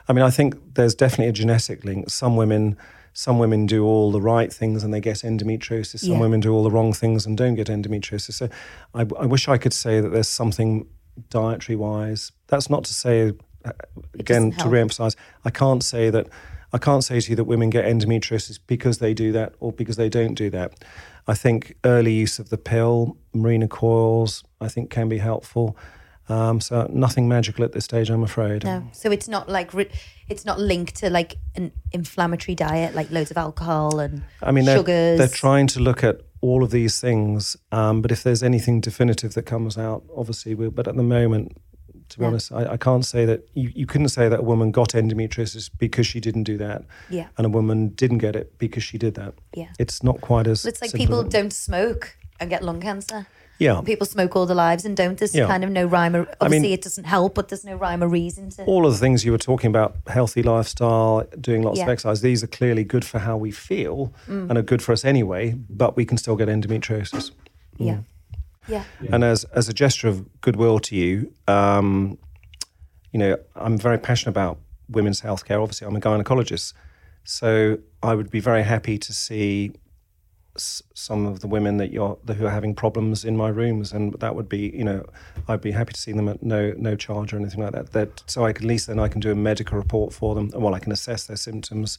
[0.08, 2.10] I mean, I think there's definitely a genetic link.
[2.10, 2.76] Some women
[3.14, 6.00] some women do all the right things and they get endometriosis.
[6.00, 6.20] Some Yeah.
[6.20, 8.32] women do all the wrong things and don't get endometriosis.
[8.32, 8.48] So
[8.94, 10.86] I, I wish I could say that there's something
[11.30, 12.32] dietary wise.
[12.48, 13.32] That's not to say,
[13.64, 13.72] uh,
[14.18, 16.28] again, to re-emphasize, I can't say that.
[16.74, 19.96] I can't say to you that women get endometriosis because they do that or because
[19.96, 20.82] they don't do that.
[21.26, 25.76] I think early use of the pill, Mirena coils, I think can be helpful.
[26.28, 28.64] Um, so nothing magical at this stage, I'm afraid.
[28.64, 29.72] No, so it's not like
[30.28, 34.64] it's not linked to like an inflammatory diet, like loads of alcohol and I mean,
[34.64, 35.18] they're, sugars.
[35.18, 39.32] they're trying to look at all of these things, um, but if there's anything definitive
[39.34, 41.56] that comes out, obviously, we but at the moment,
[42.10, 42.28] to be Yeah.
[42.28, 45.70] honest, I, I can't say that you, you couldn't say that a woman got endometriosis
[45.78, 47.28] because she didn't do that, Yeah.
[47.38, 49.34] and a woman didn't get it because she did that.
[49.56, 49.68] Yeah.
[49.78, 50.66] It's not quite as.
[50.66, 53.26] It's like people don't smoke and get lung cancer.
[53.58, 53.80] Yeah.
[53.82, 55.16] People smoke all their lives and don't.
[55.18, 55.46] There's Yeah.
[55.46, 58.02] kind of no rhyme or I mean- obviously it doesn't help, but there's no rhyme
[58.02, 61.78] or reason to all of the things you were talking about healthy lifestyle doing lots
[61.80, 64.48] of exercise these are clearly good for how we feel Mm.
[64.48, 67.30] and are good for us anyway but we can still get endometriosis
[67.78, 67.98] Yeah.
[68.68, 68.84] Yeah.
[69.12, 72.18] and as as a gesture of goodwill to you um,
[73.12, 76.72] you know i'm very passionate about women's healthcare obviously i'm a gynecologist
[77.24, 79.74] so i would be very happy to see s-
[80.56, 84.34] some of the women that you're who are having problems in my rooms and that
[84.34, 85.04] would be you know
[85.48, 88.22] I'd be happy to see them at no no charge or anything like that that
[88.26, 90.62] so I can at least then I can do a medical report for them and
[90.62, 91.98] well I can assess their symptoms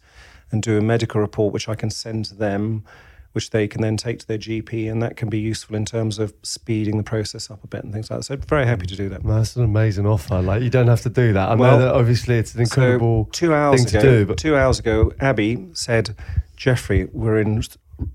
[0.51, 2.83] and do a medical report which I can send to them
[3.31, 6.19] which they can then take to their GP and that can be useful in terms
[6.19, 8.95] of speeding the process up a bit and things like that so very happy to
[8.95, 10.39] do that That's an amazing offer.
[10.39, 11.49] Like you don't have to do that.
[11.49, 14.25] I Well, know that obviously it's an incredible so two hours thing ago, to do,
[14.27, 16.15] but two hours ago, Abbey said,
[16.55, 17.63] "Jeffrey, we're in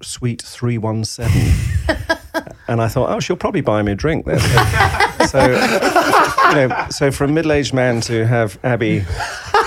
[0.02, 1.52] suite 317.
[2.68, 4.40] and I thought, "Oh, she'll probably buy me a drink then.
[5.28, 9.04] So, you know, so for a middle-aged man to have Abby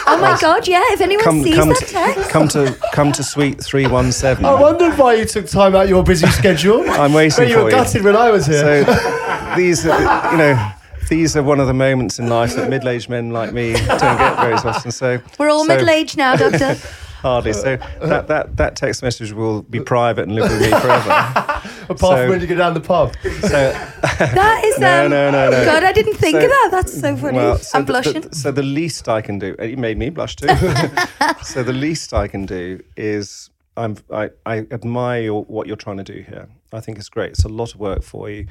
[0.08, 0.82] Oh my god, yeah.
[0.88, 2.30] If anyone come sees come that to, text.
[2.32, 5.84] come to come to suite three one seven, I wondered why you took time out
[5.84, 6.82] of your busy schedule.
[6.90, 7.76] I'm waiting But you for were you.
[7.76, 8.86] gutted when I was here.
[8.86, 10.72] So these, are, you know.
[11.10, 14.40] These are one of the moments in life that middle-aged men like me don't get
[14.40, 14.92] very often.
[14.92, 16.78] So We're all so- middle aged now, Doctor.
[17.22, 17.54] Hardly.
[17.54, 21.10] So that, that, that text message will be private and live with me forever.
[21.90, 23.16] Apart so- from when you go down the pub.
[23.24, 23.50] So,
[24.02, 25.66] That is No, um, no, no, no.
[25.66, 26.70] God, I didn't think So- of that.
[26.72, 27.38] That's so funny.
[27.38, 28.22] well, so I'm the- blushing.
[28.22, 30.48] The, so the least I can do, it made me blush too.
[31.44, 35.98] so the least I can do is I'm, I, I admire your, what you're trying
[35.98, 36.48] to do here.
[36.74, 37.32] I think it's great.
[37.32, 38.48] It's a lot of work for you,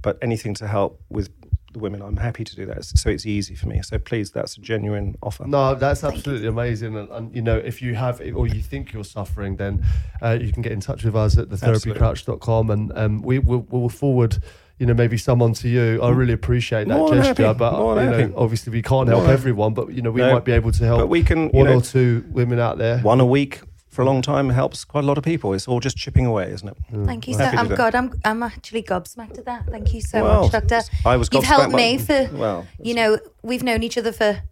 [0.00, 1.28] but anything to help with
[1.74, 2.84] the women, I'm happy to do that.
[2.84, 3.82] So it's easy for me.
[3.82, 5.46] So please, that's a genuine offer.
[5.46, 6.96] No, that's absolutely amazing.
[6.96, 9.84] And, and, you know, if you have or you think you're suffering, then
[10.22, 13.88] uh, you can get in touch with us at thetherapycrouch.com and um, we will we'll
[13.90, 14.42] forward.
[14.78, 16.02] You know, maybe someone to you.
[16.02, 17.58] I really appreciate that More gesture, happy.
[17.58, 18.32] but More you know, happy.
[18.36, 19.72] obviously we can't More help everyone.
[19.72, 21.78] But you know, we No, might be able to help but we can, one know-
[21.78, 22.98] or two women out there.
[22.98, 23.60] One a week
[23.94, 25.54] for a long time helps quite a lot of people.
[25.54, 26.76] It's all just chipping away, isn't it?
[26.92, 27.06] Mm.
[27.06, 27.76] Thank you so Happy to I'm do.
[27.76, 29.66] God, I'm I'm actually gobsmacked at that.
[29.70, 30.80] Thank you so Well, much, Doctor.
[31.06, 34.42] I was You've helped by- me for well, you know, we've known each other for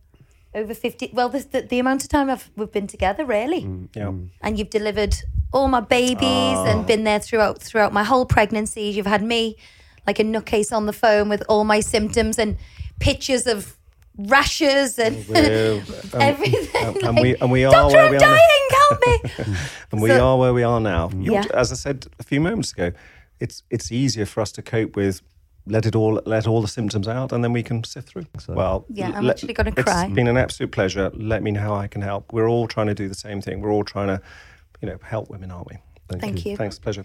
[0.54, 3.88] over 50 well the, the, the amount of time I've, we've been together really mm,
[3.96, 4.08] Yeah.
[4.08, 4.28] Mm.
[4.42, 5.14] and you've delivered
[5.50, 6.66] all my babies Ah.
[6.66, 9.56] and been there throughout throughout my whole pregnancy you've had me
[10.06, 12.58] like a nutcase on the phone with all my symptoms and
[13.00, 13.78] pictures of
[14.18, 18.16] rashes and um, everything um, and like, we- and we are doctor where I'm we
[18.16, 19.00] are now." dying help
[19.48, 19.54] me
[19.92, 21.10] And we are where we are now.
[21.16, 21.44] Yeah.
[21.54, 22.92] As I said a few moments ago,
[23.40, 25.20] it's it's easier for us to cope with.
[25.66, 28.26] Let it all let all the symptoms out, and then we can sift through.
[28.48, 30.06] Well, Yeah, I'm let- actually gonna cry.
[30.06, 31.10] It's been an absolute pleasure.
[31.14, 32.32] Let me know how I can help.
[32.32, 33.60] We're all trying to do the same thing.
[33.60, 34.20] We're all trying to,
[34.80, 35.76] you know, help women, aren't we?
[36.18, 37.04] thank you Thanks, pleasure.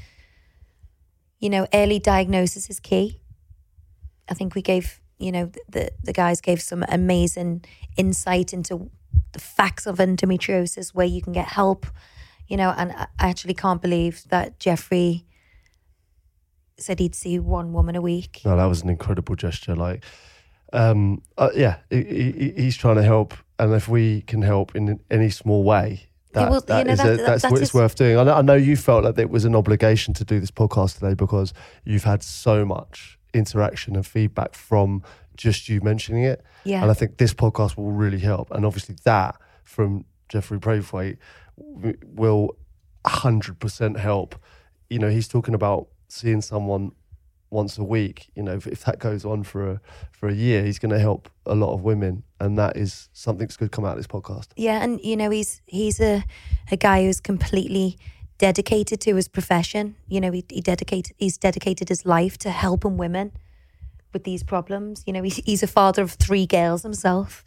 [1.41, 3.19] you know, early diagnosis is key.
[4.29, 7.65] I think we gave, you know, the the guys gave some amazing
[7.97, 8.89] insight into
[9.33, 11.85] the facts of endometriosis, where you can get help,
[12.47, 15.25] you know, and I actually can't believe that Jeffrey
[16.77, 18.41] said he'd see one woman a week.
[18.45, 19.75] No, that was an incredible gesture.
[19.75, 20.03] Like,
[20.73, 24.99] um, uh, yeah, he, he, he's trying to help, and if we can help in
[25.09, 27.73] any small way, that, that you know, is that- a- that- that's, that what it's
[27.73, 28.17] worth doing.
[28.17, 30.99] I know, I know you felt like it was an obligation to do this podcast
[30.99, 31.53] today because
[31.83, 35.03] you've had so much interaction and feedback from
[35.35, 36.81] just you mentioning it, Yeah.
[36.81, 38.51] and I think this podcast will really help.
[38.51, 41.17] And obviously, that from Jeffrey Braithwaite
[41.57, 42.55] will
[43.05, 44.35] hundred percent help.
[44.89, 46.91] You know, he's talking about seeing someone
[47.51, 48.31] once a week.
[48.35, 49.81] You know, if, if that goes on for a
[50.11, 53.45] for a year, he's going to help a lot of women, and that is something
[53.45, 54.47] that's going to come out of this podcast.
[54.55, 56.23] Yeah, and you know he's he's a
[56.71, 57.99] a guy who's completely
[58.37, 59.95] dedicated to his profession.
[60.07, 63.33] You know, he, he dedicated he's dedicated his life to helping women
[64.13, 65.03] with these problems.
[65.05, 67.43] You know, he's he's a father of three girls himself.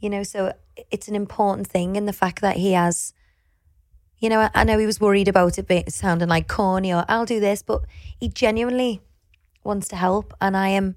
[0.00, 0.54] You know, so
[0.90, 3.14] it's an important thing, and the fact that he has.
[4.22, 7.06] You know, I, I know he was worried about it being, sounding like corny or
[7.08, 7.86] I'll do this, but
[8.18, 9.00] he genuinely
[9.64, 10.96] wants to help, and I am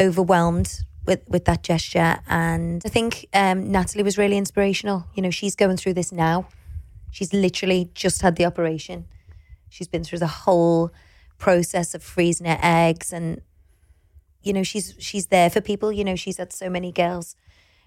[0.00, 2.18] overwhelmed with with that gesture.
[2.28, 5.06] And i think um, natali was really inspirational.
[5.14, 6.48] You know she's going through this now.
[7.10, 9.06] She's literally just had the operation.
[9.68, 10.90] She's been through the whole
[11.38, 13.42] process of freezing her eggs and
[14.42, 15.92] you know she's she's there for people.
[15.92, 17.36] You know she's had so many girls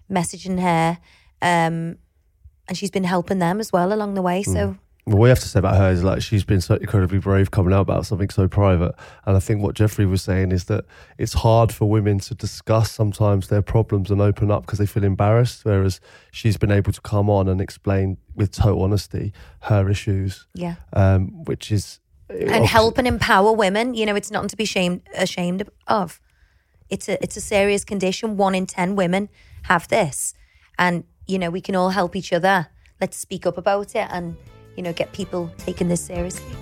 [0.09, 0.97] messaging her
[1.41, 1.97] um
[2.67, 4.43] and she's been helping them as well along the way.
[4.43, 4.77] So
[5.09, 7.73] What we have to say about her is like she's been so incredibly brave coming
[7.73, 8.93] out about something so private.
[9.25, 10.85] And I think what Jeffrey was saying is that
[11.17, 15.03] it's hard for women to discuss sometimes their problems and open up because they feel
[15.03, 15.65] embarrassed.
[15.65, 15.99] Whereas
[16.31, 21.43] she's been able to come on and explain with total honesty her issues, yeah um,
[21.45, 21.99] which is
[22.29, 23.95] and help and empower women.
[23.95, 26.21] You know, it's nothing to be shamed ashamed of.
[26.89, 28.37] It's a it's a serious condition.
[28.37, 29.29] One in ten women
[29.63, 30.35] have this,
[30.77, 32.67] and you know we can all help each other.
[33.01, 34.37] Let's speak up about it, and
[34.79, 36.55] you know get people taking this seriously.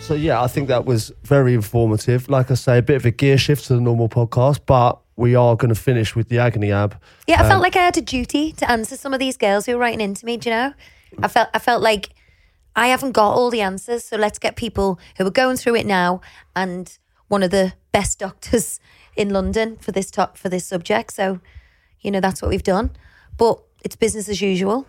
[0.00, 2.28] So yeah, I think that was very informative.
[2.28, 5.34] Like I say, a bit of a gear shift to the normal podcast, but we
[5.34, 6.94] are going to finish with the agony ab.
[7.26, 9.66] Yeah, I Um, felt like I had a duty to answer some of these girls
[9.66, 10.36] who were writing into me.
[10.36, 10.74] Do you know?
[11.20, 12.10] I felt I felt like
[12.76, 15.86] I haven't got all the answers, so let's get people who are going through it
[15.86, 16.20] now
[16.54, 16.96] and
[17.26, 18.78] one of the best doctors
[19.16, 21.12] in London for this top for this subject.
[21.14, 21.40] So,
[22.00, 22.90] you know, that's what we've done.
[23.36, 24.86] But it's business as usual.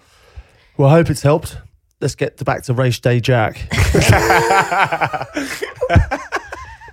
[0.77, 1.57] Well, I hope it's helped.
[2.01, 3.67] Let's get to back to race day Jack.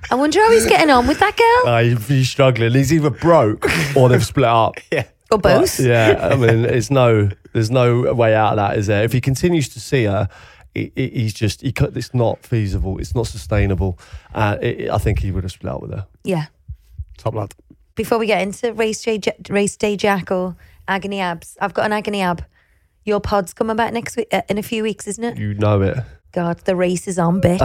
[0.08, 2.72] I wonder how he's getting on with that girl Uh, he's, he's struggling.
[2.72, 4.76] He's either broke or they've split up.
[4.92, 5.04] Yeah.
[5.32, 5.80] or both.
[5.80, 9.02] Yeah, I mean, it's no, there's no way out of that, is there?
[9.02, 10.28] If he continues to see her,
[10.74, 12.98] he, he- he's just, he, cut- it's not feasible.
[12.98, 13.98] It's not sustainable.
[14.34, 16.06] Uh, it, I think he would have split up with her.
[16.22, 16.46] Yeah.
[17.18, 17.52] Top lad.
[17.96, 20.54] Before we get into race day, race day Jack or
[20.86, 22.44] agony abs, I've got an agony ab.
[23.06, 25.38] Your pod's coming back next week uh, in a few weeks, isn't it?
[25.38, 25.96] You know it.
[26.32, 27.60] God, the race is on, bitch.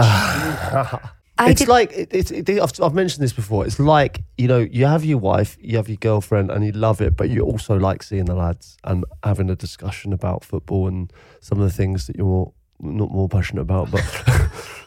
[1.38, 2.30] I it's did, like it, it's.
[2.30, 3.66] It, I've, I've mentioned this before.
[3.66, 7.00] It's like you know, you have your wife, you have your girlfriend, and you love
[7.00, 11.12] it, but you also like seeing the lads and having a discussion about football and
[11.40, 14.00] some of the things that you're more, not more passionate about, but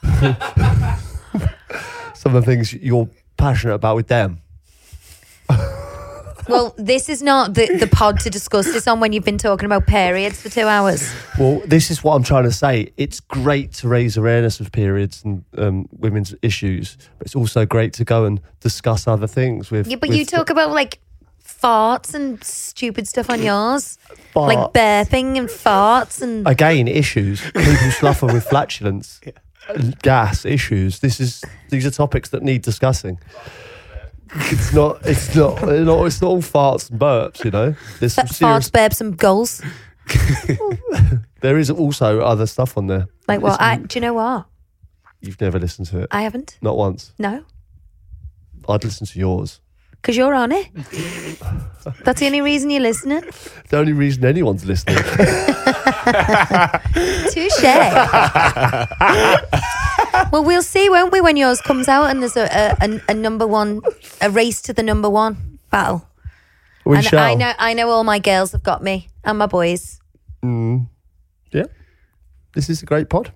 [2.13, 4.41] some of the things you're passionate about with them.
[6.47, 9.65] Well, this is not the, the pod to discuss this on when you've been talking
[9.65, 11.11] about periods for two hours.
[11.39, 12.91] Well, this is what I'm trying to say.
[12.97, 17.93] It's great to raise awareness of periods and um, women's issues, but it's also great
[17.93, 19.87] to go and discuss other things with.
[19.87, 20.99] Yeah, but with you talk about like
[21.43, 23.97] farts and stupid stuff on yours,
[24.35, 24.73] like Farts.
[24.73, 29.21] burping and farts and again issues people suffer with flatulence
[30.01, 33.17] gas issues this is these are topics that need discussing
[34.35, 34.99] it's not.
[35.05, 35.63] It's not.
[35.63, 37.43] It's not, it's not all farts and burps.
[37.43, 38.69] You know, there's some serious.
[38.69, 39.61] farts, burps, and goals.
[41.41, 43.07] There is also other stuff on there.
[43.27, 43.61] Like what?
[43.61, 44.45] I, do you know what?
[45.21, 46.07] You've never listened to it.
[46.09, 46.57] I haven't.
[46.61, 47.13] Not once.
[47.19, 47.43] No,
[48.67, 49.59] I'd listen to yours.
[49.91, 50.69] because you're on it.
[52.03, 53.23] That's the only reason you're listening.
[53.69, 54.97] The only reason anyone's listening.
[57.31, 57.63] Touche.
[60.31, 63.13] well, we'll see, won't we, when yours comes out and there's a, a, a, a
[63.13, 63.81] number one,
[64.21, 66.07] a race to the number one battle.
[66.85, 67.19] We and shall.
[67.19, 69.99] I know, I know, all my girls have got me and my boys.
[70.43, 70.87] Mm.
[71.51, 71.65] Yeah.
[72.53, 73.31] This is a great pod.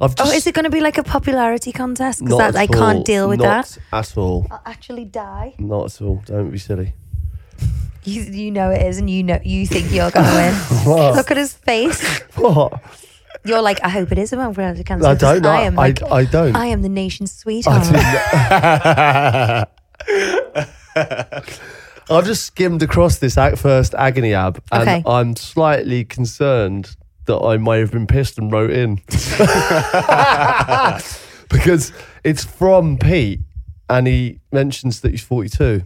[0.00, 2.20] I've Oh, is it going to be like a popularity contest?
[2.20, 3.78] Because not I at can't deal with not that.
[3.92, 4.46] at all.
[4.50, 5.54] I'll actually die.
[5.58, 6.22] Not at all.
[6.26, 6.94] Don't be silly.
[8.04, 11.14] You, you know it is, and you know you think you're going to win.
[11.14, 12.20] Look at his face.
[12.34, 12.80] What?
[13.44, 15.08] You're like, I hope it is a popularity contest.
[15.08, 15.50] I don't know.
[15.50, 16.54] I am I- like, I don't.
[16.56, 17.84] I am the nation's sweetheart.
[17.84, 18.02] didn't-
[22.10, 25.02] I've just skimmed across this ac- first agony ab, and Okay.
[25.06, 28.96] I'm slightly concerned that I may have been pissed and wrote in
[31.48, 31.92] because
[32.24, 33.40] it's from Pete,
[33.88, 35.84] and he mentions that he's 42.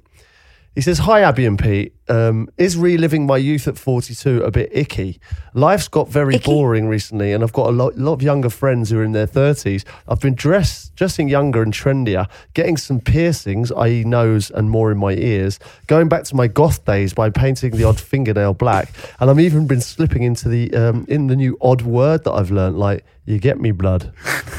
[0.77, 1.95] He says, Hi, Abbey and Pete.
[2.07, 5.19] Um, is reliving my youth at 42 a bit icky?
[5.55, 6.45] Life's got very Icky?
[6.45, 9.27] boring recently, and I've got a lot, lot of younger friends who are in their
[9.27, 9.87] 30s.
[10.07, 14.99] I've been dress, dressing younger and trendier, getting some piercings, i.e., nose and more in
[14.99, 19.31] my ears, going back to my goth days by painting the odd fingernail black, and
[19.31, 22.77] I've even been slipping into the um, in the new odd word that I've learnt,
[22.77, 24.13] like "you get me blood."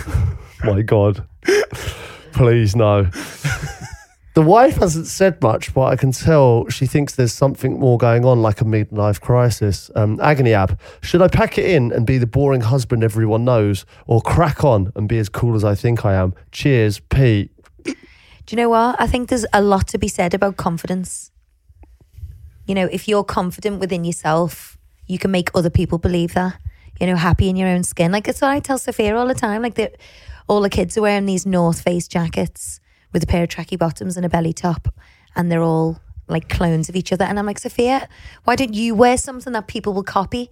[0.63, 1.23] my God,
[2.33, 3.07] please no.
[4.37, 8.23] The wife hasn't said much, but I can tell she thinks there's something more going
[8.23, 9.89] on, like a midlife crisis.
[9.95, 10.79] Um, agony ab.
[11.01, 14.91] Should I pack it in and be the boring husband everyone knows, or crack on
[14.95, 16.35] and be as cool as I think I am?
[16.51, 17.49] Cheers, Pete.
[17.83, 17.95] Do
[18.51, 19.01] you know what?
[19.01, 21.31] I think there's a lot to be said about confidence.
[22.67, 24.77] You know, if you're confident within yourself,
[25.07, 26.59] you can make other people believe that.
[26.99, 28.11] You know, happy in your own skin.
[28.11, 29.63] Like that's what I tell Sophia all the time.
[29.63, 29.95] Like that,
[30.47, 32.79] all the kids are wearing these North Face jackets
[33.17, 34.93] with a pair of tracky bottoms and a belly top,
[35.35, 37.25] and they're all like clones of each other.
[37.25, 38.07] And I'm like, Sophia,
[38.43, 40.51] why don't you wear something that people will copy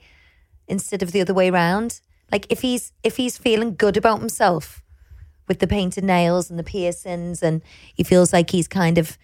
[0.67, 2.01] instead of the other way around?
[2.31, 4.81] Like if he's if he's feeling good about himself,
[5.47, 7.61] with the painted nails and the piercings, and
[7.93, 9.15] he feels like he's kind of.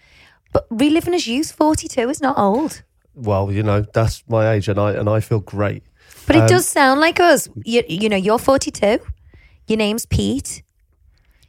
[0.52, 2.82] But reliving his youth, forty-two is not old.
[3.14, 5.82] Well, you know that's my age, and I and I feel great.
[6.26, 7.48] But it Um, does sound like us.
[7.64, 9.00] You, you know, you're forty-two.
[9.66, 10.62] Your name's Pete.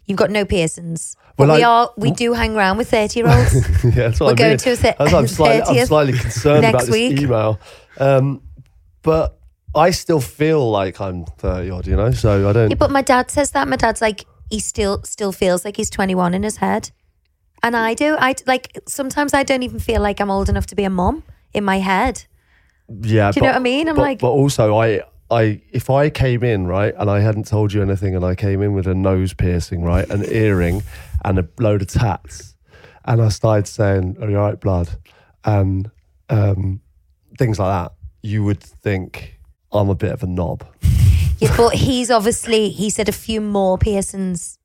[0.06, 1.16] You've got no piercings.
[1.36, 1.92] But Well, we I- are.
[1.98, 3.54] We do hang around with thirty-year-olds.
[3.86, 4.58] yeah, that's what We're I going mean.
[4.60, 7.20] to a th- I'm slightly, I'm slightly concerned about this week.
[7.22, 7.60] email.
[7.98, 8.42] Um,
[9.02, 9.40] but
[9.76, 12.12] I still feel like I'm 30 odd, you know.
[12.12, 12.70] So I don't.
[12.70, 13.68] yeah, but my dad says that.
[13.68, 16.92] My dad's like he still still feels like he's twenty-one in his head,
[17.64, 18.16] and I do.
[18.20, 21.24] I like sometimes I don't even feel like I'm old enough to be a mom
[21.54, 22.26] in my head.
[23.02, 23.90] Yeah, Do you know what I mean?
[23.90, 25.02] I'm but, like- but also, I,
[25.34, 28.62] I, if I came in right and I hadn't told you anything, and I came
[28.62, 30.84] in with a nose piercing, right, an earring,
[31.26, 32.56] and a load of tats,
[33.06, 34.90] and I started saying, "Are you all right, blood?"
[35.46, 35.92] and
[36.30, 36.82] um,
[37.38, 39.40] things like that, you would think
[39.72, 40.66] I'm a bit of a knob.
[41.40, 44.60] Yeah, but he's obviously he said a few more piercings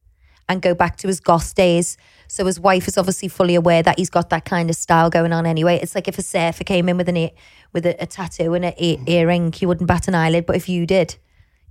[0.48, 1.96] and go back to his goth days.
[2.26, 5.32] So his wife is obviously fully aware that he's got that kind of style going
[5.32, 5.78] on anyway.
[5.80, 7.30] It's like if a surfer came in with an
[7.72, 10.46] with a, a tattoo and an e- earring, you wouldn't bat an eyelid.
[10.46, 11.16] But if you did,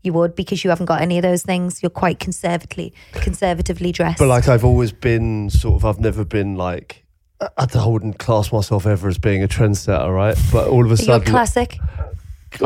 [0.04, 1.82] you would because you haven't got any of those things.
[1.82, 4.20] You're quite conservatively conservatively dressed.
[4.20, 7.04] But like I've always been sort of, I've never been like.
[7.40, 10.36] I I wouldn't class myself ever as being a trendsetter, right?
[10.52, 11.78] But all of a you're sudden, classic.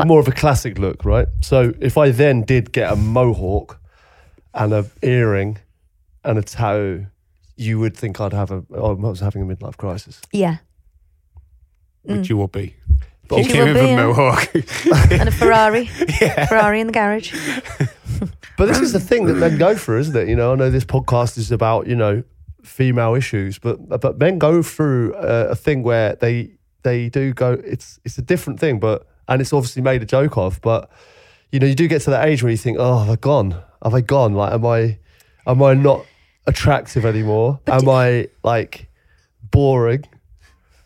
[0.06, 1.28] more of a classic look, right?
[1.42, 3.78] So if I then did get a mohawk
[4.54, 5.58] and a earring
[6.24, 7.06] and a tattoo,
[7.56, 8.64] you would think I'd have a.
[8.74, 10.22] oh, was having a midlife crisis.
[10.32, 10.58] Yeah,
[12.04, 12.28] Which mm.
[12.30, 12.74] you would be.
[13.32, 14.06] But you You came in be, from yeah.
[14.06, 14.54] Mohawk.
[15.12, 15.86] and a Ferrari,
[16.48, 17.32] Ferrari in the garage.
[18.58, 20.28] But this is the thing that men go through, isn't it?
[20.28, 22.22] You know, I know this podcast is about you know
[22.62, 26.50] female issues, but but men go through a, a thing where they
[26.82, 27.54] they do go.
[27.64, 30.60] It's it's a different thing, but and it's obviously made a joke of.
[30.60, 30.90] But
[31.50, 33.60] you know, you do get to that age where you think, oh, have I gone?
[33.82, 34.34] Have I gone?
[34.34, 34.98] Like, am I
[35.46, 36.04] am I not
[36.46, 37.58] attractive anymore?
[37.66, 38.88] am I like
[39.50, 40.04] boring?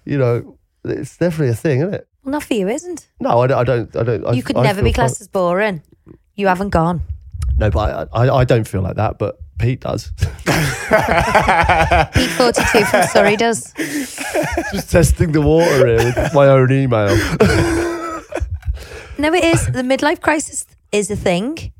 [0.04, 2.05] You know, it's definitely a thing, isn't it?
[2.26, 3.06] Well, not for you, isn't?
[3.20, 3.58] No, I don't.
[3.58, 3.94] I don't.
[3.96, 5.80] I don't I- You could I never feel be classed as boring.
[6.34, 7.02] You haven't gone.
[7.56, 9.16] No, but I, I, I don't feel like that.
[9.16, 10.10] But Pete does.
[10.18, 10.28] Pete
[12.30, 13.72] forty two from Surrey does.
[14.72, 17.16] Just testing the water here with my own email.
[19.18, 19.64] No, it is.
[19.68, 21.72] The midlife crisis is a thing.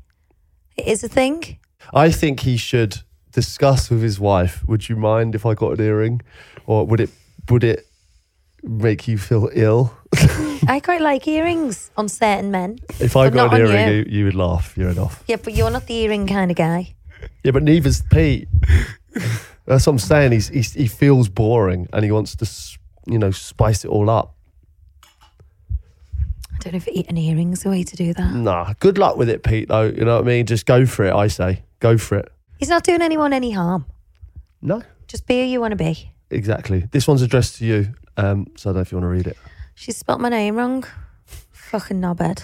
[0.75, 1.59] It is a thing.
[1.93, 2.97] I think he should
[3.31, 6.23] discuss with his wife, would you mind if I got an earring?
[6.65, 7.11] Or would it
[7.49, 7.85] would it
[8.63, 9.95] make you feel ill?
[10.67, 12.79] I quite like earrings on certain men.
[12.99, 13.93] If I But got not an on earring, you.
[13.95, 14.05] you.
[14.19, 14.77] you would laugh.
[14.77, 15.23] You're enough.
[15.27, 16.95] Yeah, but you're not the earring kind of guy.
[17.43, 18.47] Yeah, but neither's Pete.
[19.65, 20.31] That's what I'm saying.
[20.31, 24.09] He's, he's he feels boring and he wants to, s- you know, spice it all
[24.09, 24.35] up.
[25.71, 28.33] I don't know if eating earrings is the way to do that.
[28.33, 29.67] Nah, good luck with it, Pete.
[29.67, 30.45] Though you know what I mean.
[30.45, 31.13] Just go for it.
[31.13, 32.31] I say, go for it.
[32.59, 33.85] He's not doing anyone any harm.
[34.61, 36.11] No, Just be who you want to be.
[36.31, 36.87] exactly.
[36.91, 37.93] This one's addressed to you.
[38.17, 39.37] Um, so I don't know if you want to read it.
[39.79, 40.83] She spelt my name wrong.
[41.51, 42.41] Fucking knobhead.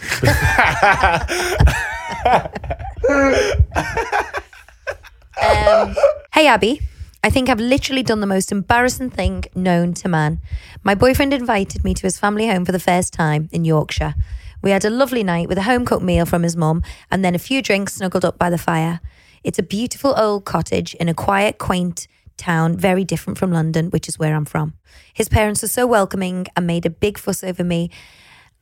[5.42, 5.96] um,
[6.32, 6.82] hey, Abby.
[7.24, 10.42] I think I've literally done the most embarrassing thing known to man.
[10.84, 14.14] My boyfriend invited me to his family home for the first time in Yorkshire.
[14.62, 17.34] We had a lovely night with a home cooked meal from his mum and then
[17.34, 19.02] a few drinks snuggled up by the fire.
[19.44, 22.08] It's a beautiful old cottage in a quiet, quaint
[22.38, 24.74] town, very different from London, which is where I'm from.
[25.14, 27.90] His parents were so welcoming and made a big fuss over me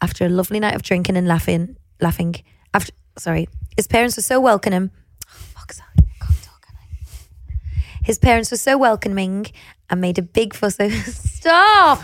[0.02, 1.78] after a lovely night of drinking and laughing.
[2.00, 2.36] Laughing
[2.74, 4.92] after, sorry, his parents were so welcoming.
[5.28, 6.02] Oh, can't talk?
[8.04, 9.46] His parents were so welcoming
[9.90, 10.96] and made a big fuss over.
[11.12, 12.02] Stop!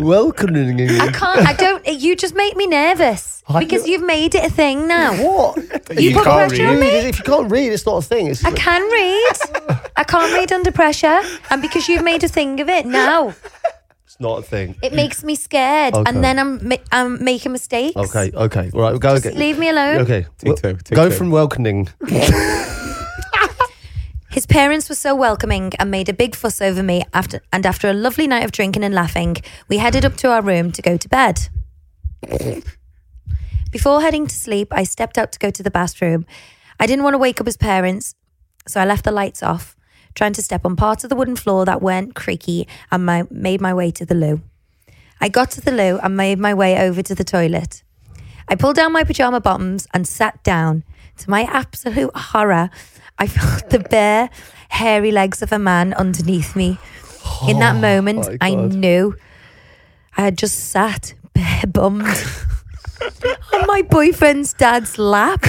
[0.00, 0.98] Welcoming you.
[0.98, 1.46] I can't.
[1.46, 1.86] I don't.
[1.86, 5.12] You just make me nervous I because you've made it a thing now.
[5.14, 5.56] What?
[5.98, 6.80] You, put can't pressure on read.
[6.80, 7.08] me.
[7.08, 8.26] If you can't read, it's not a thing.
[8.28, 9.80] It's I can read.
[9.96, 11.20] I can't read under pressure,
[11.50, 13.34] and because you've made a thing of it now,
[14.06, 14.76] it's not a thing.
[14.82, 16.08] it makes me scared, Okay.
[16.10, 17.96] and then I'm ma- I'm making mistakes.
[17.96, 18.70] Okay, okay.
[18.72, 19.38] All right, we'll go Just again.
[19.38, 19.98] leave me alone.
[20.02, 20.26] Okay.
[20.38, 21.14] Take well, two, take go two.
[21.14, 21.88] from welcoming.
[24.30, 27.88] His parents were so welcoming and made a big fuss over me after and after
[27.88, 29.36] a lovely night of drinking and laughing,
[29.68, 31.48] we headed up to our room to go to bed.
[33.72, 36.26] Before heading to sleep, I stepped out to go to the bathroom.
[36.78, 38.14] I didn't want to wake up his parents,
[38.68, 39.76] so I left the lights off,
[40.14, 43.60] trying to step on parts of the wooden floor that weren't creaky and my, made
[43.60, 44.42] my way to the loo.
[45.20, 47.82] I got to the loo and made my way over to the toilet.
[48.46, 50.84] I pulled down my pajama bottoms and sat down.
[51.18, 52.70] To my absolute horror,
[53.20, 54.30] I felt the bare,
[54.70, 56.78] hairy legs of a man underneath me.
[57.46, 58.74] In that oh moment, my I God.
[58.74, 59.14] knew
[60.16, 62.02] I had just sat bare bummed
[63.54, 65.44] on my boyfriend's dad's lap.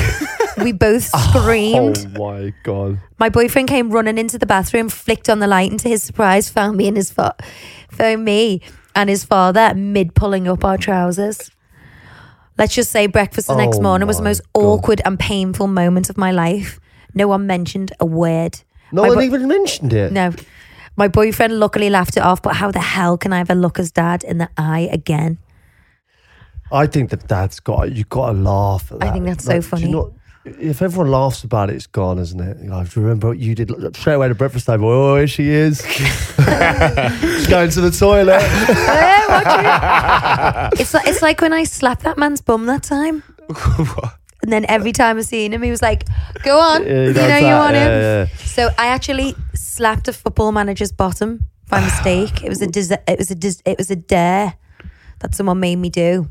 [0.62, 2.08] We both oh screamed.
[2.18, 3.00] Oh my god.
[3.20, 6.50] My boyfriend came running into the bathroom, flicked on the light, and to his surprise,
[6.50, 7.36] found me and his fa-
[7.90, 8.62] found me
[8.94, 11.52] and his father mid pulling up our trousers.
[12.58, 14.62] Let's just say breakfast the next Oh morning was the my most God.
[14.62, 16.81] awkward and painful moment of my life.
[17.14, 18.60] No one mentioned a word.
[18.92, 20.12] No My one bo- even mentioned it.
[20.12, 20.34] No.
[20.98, 23.92] My boyfriend luckily laughed it off, but how the hell can I ever look his
[23.92, 25.38] dad in the eye again?
[26.72, 28.92] I think that dad's got you got to laugh.
[28.92, 29.10] At that.
[29.10, 29.92] I think that's so do you funny.
[29.92, 30.12] not-
[30.44, 32.58] if everyone laughs about it, it's gone, isn't it?
[32.64, 34.90] You know, remember what you did straight away to breakfast table.
[34.90, 35.86] Oh, here she is.
[35.86, 38.42] She's going to the toilet.
[38.42, 40.82] Eh, watch it.
[40.82, 43.22] it's like it's like when I slapped that man's bum that time.
[44.42, 46.06] And then every time I seen him, he was like,
[46.44, 47.60] "Go on, Yeah, you know you that.
[47.60, 48.26] want him." Yeah, yeah.
[48.38, 52.44] So I actually slapped a football manager's bottom by mistake.
[52.44, 54.56] It was a dis- it was a dis- it was a dare
[55.20, 56.28] that someone made me do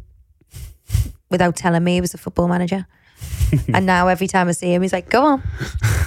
[1.30, 2.86] without telling me he was a football manager.
[3.74, 5.42] and now every time I see him, he's like, "Go on,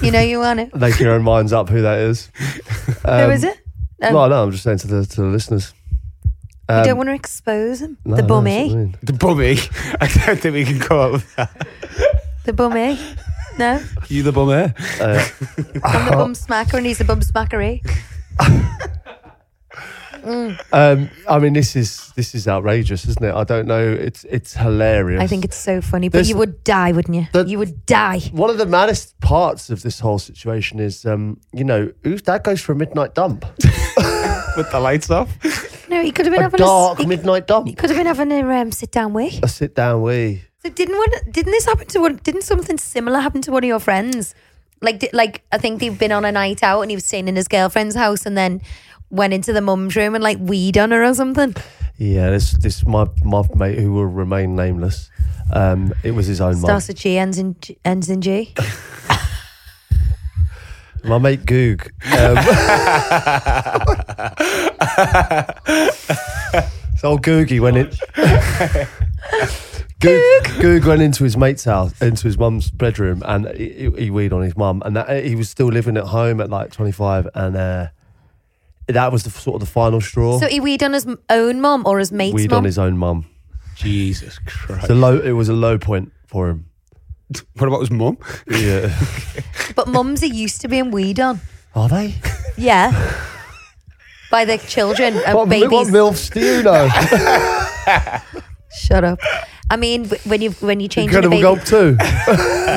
[0.02, 2.30] you know you want it." Make your own minds up who that is.
[3.04, 3.58] Who Um, is it?
[4.02, 5.72] Um, no, no, I'm just saying to the to the listeners.
[6.68, 7.98] You Um, don't want to expose him.
[8.04, 8.96] no, the no, bummy, I mean.
[9.02, 9.58] The bummy.
[10.00, 11.66] I don't think we can come up with that.
[12.44, 12.98] the bummy.
[13.58, 14.74] No, You the bummer.
[15.00, 15.24] Uh,
[15.84, 17.80] I'm the bum smacker, and he's the bum smackery.
[20.72, 23.34] um, I mean, this is this is outrageous, isn't it?
[23.34, 23.92] I don't know.
[23.92, 25.20] It's it's hilarious.
[25.22, 27.26] I think it's so funny, but There's- you would die, wouldn't you?
[27.32, 28.20] The- you would die.
[28.32, 32.42] one of the maddest parts of this whole situation is, um, you know, whose dad
[32.42, 33.44] goes for a midnight dump?
[34.56, 35.28] With the lights off.
[35.94, 37.02] No, he could have been a having dark a.
[37.02, 39.38] He, midnight he could have been having a um, sit down wee.
[39.44, 40.42] A sit down wee.
[40.58, 41.08] So didn't one?
[41.30, 42.16] Didn't this happen to one?
[42.24, 44.34] Didn't something similar happen to one of your friends?
[44.80, 47.36] Like, like I think they've been on a night out and he was staying in
[47.36, 48.60] his girlfriend's house and then
[49.08, 51.54] went into the mum's room and like weed on her or something.
[51.96, 55.10] Yeah, this this my my mate who will remain nameless.
[55.52, 56.64] Um, it was his own mum.
[56.64, 58.52] Starts with G, ends in G, ends in G.
[61.04, 61.92] My mate Goog.
[62.06, 62.36] Um,
[66.96, 67.90] so Googie went in.
[70.00, 74.32] Goog, Goog went into his mate's house, into his mum's bedroom, and he, he weed
[74.32, 77.28] on his mum, and that, he was still living at home at like twenty five,
[77.34, 77.88] and uh,
[78.86, 80.38] that was the sort of the final straw.
[80.38, 82.58] So he weed on his own mum or his mate's weed mum.
[82.58, 83.26] on his own mum.
[83.76, 84.84] Jesus Christ.
[84.84, 85.18] It's a low.
[85.18, 86.66] It was a low point for him.
[87.56, 88.18] What about his mum?
[88.48, 88.94] Yeah.
[89.76, 91.40] But mums are used to being weed on.
[91.74, 92.14] Are they?
[92.56, 92.92] Yeah.
[94.30, 95.70] By the children and What, babies.
[95.70, 96.88] what milfs do you know?
[98.76, 99.18] Shut up.
[99.70, 101.96] I mean, w- when you when you change a Incredible baby, Gulp too.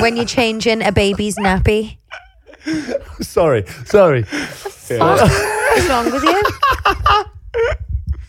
[0.02, 1.98] when you're changing a baby's nappy,
[3.20, 4.22] sorry, sorry.
[4.22, 6.42] what's wrong with you?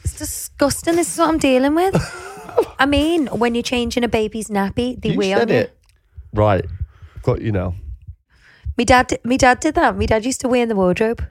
[0.04, 0.96] It's disgusting.
[0.96, 1.96] This is what I'm dealing with.
[2.78, 5.56] I mean, when you're changing a baby's nappy, they You weigh said on you.
[5.62, 5.79] it.
[6.34, 6.66] Right.
[7.24, 7.76] Got you now.
[8.78, 9.98] Me dad, me dad did that.
[9.98, 11.26] Me dad used to wear in the wardrobe.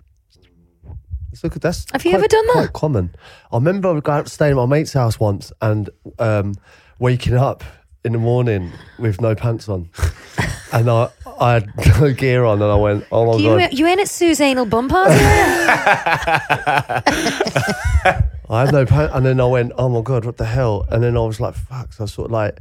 [1.35, 2.53] So that's Have you quite- ever done that?
[2.55, 3.15] Quite common.
[3.53, 5.89] I remember going out staying at my mate's house once and
[6.19, 6.55] um,
[6.99, 7.63] waking up
[8.05, 9.89] in the morning with no pants on,
[10.73, 11.09] and I
[11.41, 11.69] I had
[12.01, 14.67] no gear on, and I went, oh my you, god, you ain't at Sue's anal
[14.67, 15.15] bum party.
[18.51, 20.87] I had no pants, and then I went, oh my god, what the hell?
[20.91, 21.93] And then I was like, fuck.
[21.93, 22.59] So I sort of like.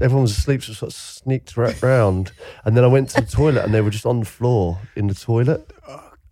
[0.00, 2.32] Everyone was asleep, so I sort of sneaked ra- round,
[2.64, 5.06] and then I went to the toilet, and they were just on the floor in
[5.08, 5.70] the toilet,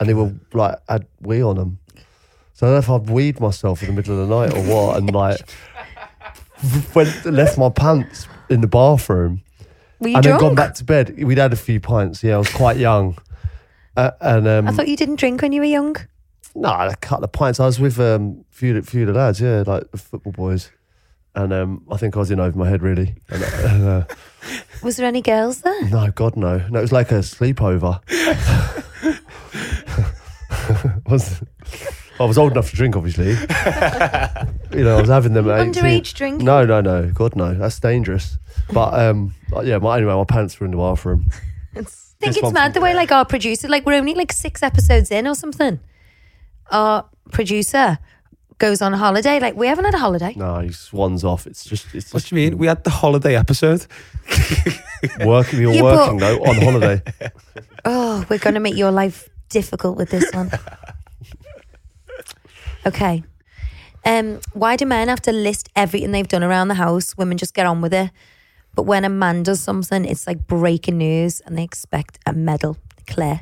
[0.00, 1.78] and they were like had wee on them.
[2.54, 4.62] So I don't know if I'd weed myself in the middle of the night or
[4.62, 5.38] what, and like
[6.94, 9.42] went left my pants in the bathroom,
[10.00, 10.40] Were you and then drunk?
[10.40, 11.22] gone back to bed.
[11.22, 12.22] We'd had a few pints.
[12.24, 13.16] Yeah, I was quite young,
[13.96, 15.96] uh, and um, I thought you didn't drink when you were young.
[16.54, 17.60] no, a couple of pints.
[17.60, 20.70] I was with um, a few, few of the lads, yeah, like the football boys,
[21.34, 23.14] and um, I think I was in over my head really.
[23.28, 24.04] And, uh,
[24.82, 25.88] Was there any girls there?
[25.88, 28.00] no, God no, no, it was like a sleepover.
[31.06, 31.42] was
[32.20, 33.28] I was old enough to drink, obviously.
[34.76, 35.72] you know, I was having them at 18.
[35.72, 36.44] Underage drinking?
[36.44, 37.10] No, no, no.
[37.12, 38.38] God no, that's dangerous.
[38.72, 41.30] But um, yeah, my, anyway, my pants were in the bathroom.
[41.76, 44.62] I think This it's mad the way like our producer, like we're only like six
[44.62, 45.78] episodes in or something.
[46.70, 47.98] Our producer
[48.58, 49.40] goes on holiday.
[49.40, 50.34] Like we haven't had a holiday.
[50.36, 51.46] No, he swans off.
[51.46, 52.58] It's just, it's What just do you mean?
[52.58, 53.86] We had the holiday episode.
[55.24, 55.60] working.
[55.60, 57.02] You're You working put- though on holiday.
[57.84, 60.50] Oh, we're gonna make your life difficult with this one.
[62.84, 63.22] Okay.
[64.04, 67.16] Um, why do men have to list everything they've done around the house?
[67.16, 68.10] Women just get on with it.
[68.74, 72.76] But when a man does something, it's like breaking news and they expect a medal.
[73.06, 73.40] Claire.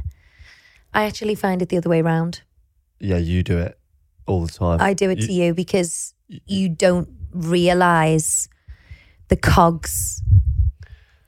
[0.95, 2.43] I actually find it the other way around.
[3.01, 3.79] Yeah, you do it
[4.27, 4.81] all the time.
[4.81, 6.14] I do it to you because
[6.47, 8.49] you don't realize
[9.29, 10.22] the cogs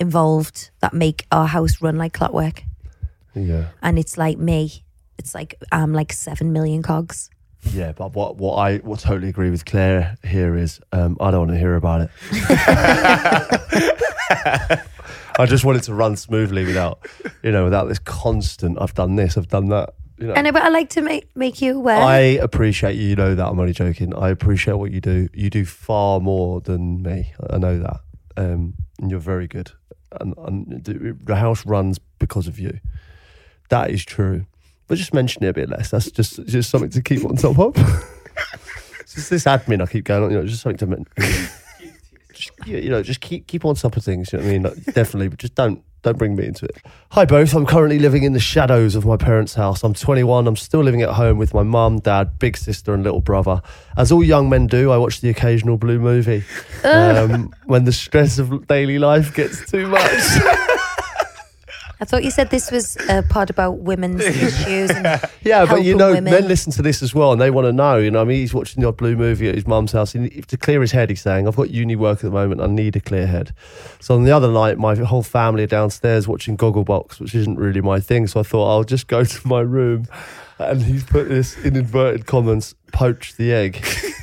[0.01, 2.63] involved that make our house run like clockwork.
[3.35, 4.85] Yeah, And it's like me.
[5.19, 7.31] It's like I'm like seven million cogs.
[7.73, 7.93] yeah.
[7.93, 11.51] But what what I what totally agree with Claire here is um, I don't want
[11.53, 12.11] to hear about it.
[15.41, 17.07] I just want it to run smoothly without
[17.43, 18.81] you know without this constant.
[18.81, 19.37] I've done this.
[19.37, 19.95] I've done that.
[20.19, 20.35] You know.
[20.35, 22.01] And I, but I like to make make you aware.
[22.01, 23.09] I appreciate you.
[23.09, 23.47] You know that.
[23.47, 24.15] I'm only joking.
[24.15, 25.29] I appreciate what you do.
[25.33, 27.33] You do far more than me.
[27.51, 28.01] I know that.
[28.37, 29.73] Um, and you're very good.
[30.21, 32.81] And, and the, the house runs because of you.
[33.69, 34.47] That is true.
[34.87, 35.91] But just mention it a bit less.
[35.91, 37.77] That's just just something to keep on top of.
[39.01, 40.31] it's just this admin I keep going on.
[40.31, 41.07] You know, just something to men-
[42.39, 44.33] just, you know, just keep keep on top of things.
[44.33, 44.63] You know what I mean?
[44.63, 46.77] Like, definitely, but just don't don't bring me into it.
[47.11, 47.55] Hi both.
[47.55, 49.83] I'm currently living in the shadows of my parents' house.
[49.83, 50.47] I'm 21.
[50.47, 53.61] I'm still living at home with my mum, dad, big sister, and little brother.
[53.97, 56.45] As all young men do, I watch the occasional blue movie
[56.85, 60.23] um, when the stress of daily life gets too much.
[62.01, 64.91] I thought you said this was a pod about women's issues.
[64.91, 66.33] And Yeah, but you know, women.
[66.33, 67.97] men listen to this as well, and they want to know.
[67.99, 70.15] You know, I mean, he's watching the odd blue movie at his mum's house.
[70.15, 72.61] And to clear his head, he's saying, "I've got uni work at the moment.
[72.61, 73.53] I need a clear head."
[74.01, 77.81] So on the other night, my whole family are downstairs watching Gogglebox, which isn't really
[77.81, 78.27] my thing.
[78.29, 80.07] So I thought I'll just go to my room,
[80.59, 83.85] and he's put this in inverted commas: "Poach the egg."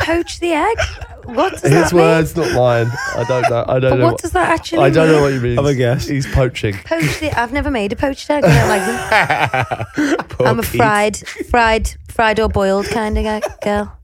[0.00, 0.76] Poach the egg.
[1.24, 2.02] What does His that mean?
[2.02, 2.90] words, not mine.
[3.16, 3.64] I don't know.
[3.66, 4.04] I don't But know.
[4.06, 5.56] what does that actually I don't know what you mean.
[5.56, 6.06] Have a guess.
[6.06, 6.74] He's poaching.
[6.84, 7.30] Poach the.
[7.38, 8.44] I've never made a poached egg.
[8.44, 10.26] I don't like them.
[10.28, 10.76] Poor I'm a Pete.
[10.76, 11.16] fried,
[11.48, 13.96] fried, fried or boiled kind of guy- girl.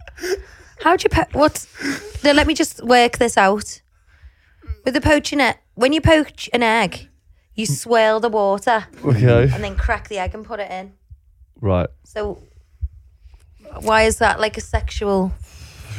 [0.83, 1.67] How'd you po- what?
[2.25, 3.83] No, let me just work this out.
[4.85, 7.09] With the poaching it, when you poach an egg,
[7.55, 9.51] you swirl the water Okay.
[9.53, 10.95] and then crack the egg and put it in.
[11.61, 11.89] Right.
[12.05, 12.43] So,
[13.81, 15.33] why is that like a sexual?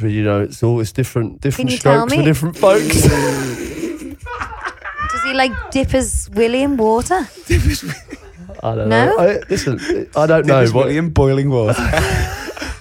[0.09, 3.01] You know, it's always different, different strokes for different folks.
[5.11, 7.27] Does he like dip his willy in water?
[8.63, 9.05] I don't No?
[9.05, 9.17] know.
[9.19, 9.79] I, listen,
[10.15, 10.59] I don't know.
[10.59, 11.75] Davis What, William boiling water.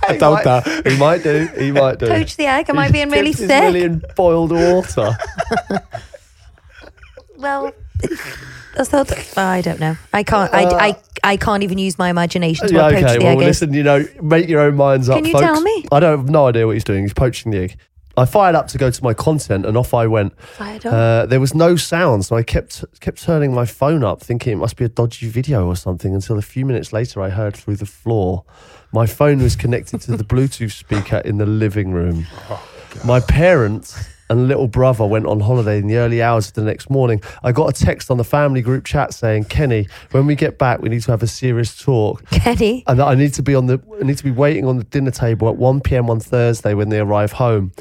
[0.09, 0.87] I He doubt might- that.
[0.87, 1.49] He might do.
[1.59, 2.07] He might do.
[2.07, 2.69] Poach the egg.
[2.71, 3.63] Am I He being really dips his thick?
[3.65, 5.17] willy in boiled water.
[7.37, 7.73] Well,
[8.79, 9.39] I thought.
[9.39, 9.97] I don't know.
[10.13, 10.53] I can't.
[10.53, 13.19] I, I, I can't even use my imagination to yeah, what poach okay.
[13.19, 13.47] the Well, egg is.
[13.47, 13.75] listen.
[13.75, 15.17] You know, make your own minds up.
[15.17, 15.45] Can you folks.
[15.45, 15.85] tell me?
[15.93, 17.03] I don't have no idea what he's doing.
[17.03, 17.77] He's poaching the egg.
[18.17, 20.39] I fired up to go to my content, and off I went.
[20.41, 20.93] Fired up.
[20.93, 24.57] Uh, there was no sound, so I kept kept turning my phone up, thinking it
[24.57, 26.15] must be a dodgy video or something.
[26.15, 28.45] Until a few minutes later, I heard through the floor.
[28.93, 32.27] My phone was connected to the Bluetooth speaker in the living room.
[33.05, 33.97] My parents
[34.31, 37.21] and little brother went on holiday in the early hours of the next morning.
[37.43, 40.81] I got a text on the family group chat saying, "Kenny, when we get back,
[40.81, 42.85] we need to have a serious talk." Kenny.
[42.87, 44.85] and that I need to be on the I need to be waiting on the
[44.85, 46.09] dinner table at 1 p.m.
[46.09, 47.73] on Thursday when they arrive home.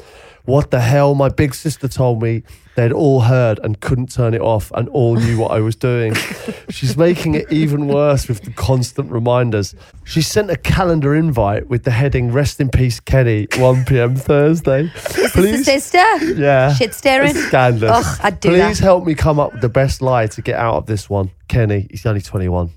[0.44, 1.14] What the hell?
[1.14, 2.42] My big sister told me
[2.76, 6.14] they'd all heard and couldn't turn it off and all knew what I was doing.
[6.70, 9.74] She's making it even worse with the constant reminders.
[10.04, 14.16] She sent a calendar invite with the heading Rest in Peace Kenny, 1 p.m.
[14.16, 14.84] Thursday.
[14.94, 16.32] Is this the sister?
[16.34, 16.72] Yeah.
[16.72, 17.30] Shit staring?
[17.30, 18.06] It's Scandalous.
[18.06, 18.84] Ugh, I'd do Please that.
[18.84, 21.30] help me come up with the best lie to get out of this one.
[21.48, 22.70] Kenny, he's only 21.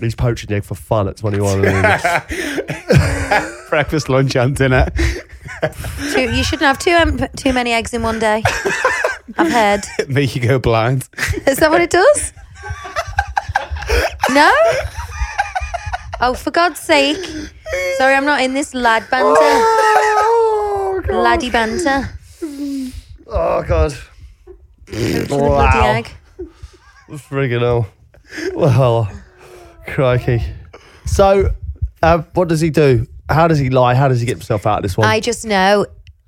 [0.00, 1.60] He's poaching the egg for fun at 21.
[3.70, 4.88] Breakfast, lunch, and dinner.
[6.12, 8.42] Two, you shouldn't have too um, too many eggs in one day.
[9.38, 9.84] I've heard.
[10.08, 11.08] Make you go blind.
[11.46, 12.32] Is that what it does?
[14.30, 14.52] No?
[16.20, 17.24] Oh, for God's sake.
[17.96, 19.40] Sorry, I'm not in this lad banter.
[21.12, 22.08] Laddie banter.
[23.26, 23.92] oh, God.
[23.92, 26.10] For the bloody egg.
[27.08, 27.86] Friggin' hell.
[28.54, 29.08] Well,
[29.86, 30.42] crikey.
[31.04, 31.50] So,
[32.02, 33.06] uh, what does he do?
[33.28, 33.94] How does he lie?
[33.94, 35.08] How does he get himself out of this one?
[35.08, 35.86] I just know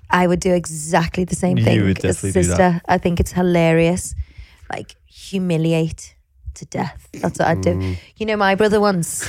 [0.09, 2.57] I would do exactly the same You thing would as definitely do sister.
[2.57, 2.85] that.
[2.87, 4.15] I think it's hilarious.
[4.71, 6.15] Like humiliate
[6.55, 7.07] to death.
[7.13, 7.95] That's what I'd do.
[8.17, 9.19] You know, my brother once.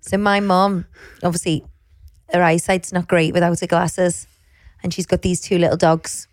[0.00, 0.86] so my mom,
[1.22, 1.64] obviously,
[2.32, 4.26] her eyesight's not great without her glasses,
[4.82, 6.28] and she's got these two little dogs,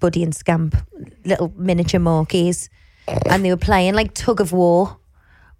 [0.00, 0.76] Buddy and Scamp,
[1.24, 2.68] little miniature Morkies,
[3.06, 4.98] and they were playing like tug of war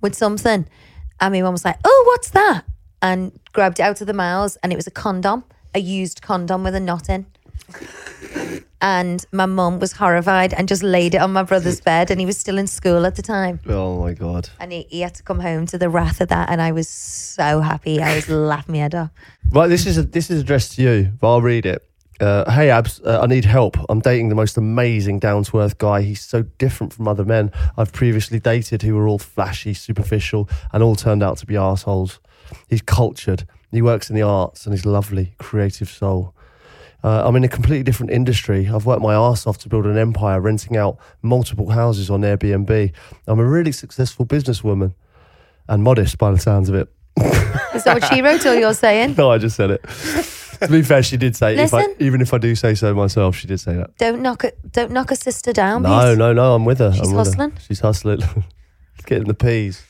[0.01, 0.67] with something.
[1.21, 2.65] And my mum was like, "Oh, what's that?"
[3.05, 5.45] and grabbed it out of the mouths, and it was a condom,
[5.75, 7.27] a used condom with a knot in.
[8.81, 12.27] And my mum was horrified and just laid it on my brother's bed, and he
[12.27, 13.61] was still in school at the time.
[13.69, 14.49] oh, my God.
[14.59, 16.89] And he, he had to come home to the wrath of that, and I was
[16.89, 18.03] so happy.
[18.03, 19.11] I was laughing my head off.
[19.51, 21.83] Right, this is, a, this is addressed to you, but I'll read it.
[22.21, 23.77] Uh, hey, Abs, uh, I need help.
[23.89, 26.03] I'm dating the most amazing, down to earth guy.
[26.03, 30.83] He's so different from other men I've previously dated who were all flashy, superficial, and
[30.83, 32.21] all turned out to be assholes.
[32.69, 33.47] He's cultured.
[33.73, 36.35] He works in the arts and he's lovely, creative soul.
[37.03, 38.69] Uh, I'm in a completely different industry.
[38.69, 42.93] I've worked my ass off to build an empire, renting out multiple houses on Airbnb.
[43.27, 44.95] I'm a really successful businesswoman
[45.69, 46.89] and modest by the sounds of it.
[47.75, 49.15] Is that what she wrote, or you're saying?
[49.19, 49.85] No, I just said it.
[50.67, 51.97] to be fair, she did say, if I, Listen.
[52.01, 53.97] even if I do say so myself, she did say that.
[53.99, 54.59] Don't knock it.
[54.73, 55.83] Don't knock a sister down.
[55.83, 56.19] No, please.
[56.19, 56.93] no, no, I'm with her.
[56.93, 57.31] She's I'm with her.
[57.31, 57.59] hustling?
[57.67, 58.21] She's hustling.
[58.97, 59.83] She's getting the peas.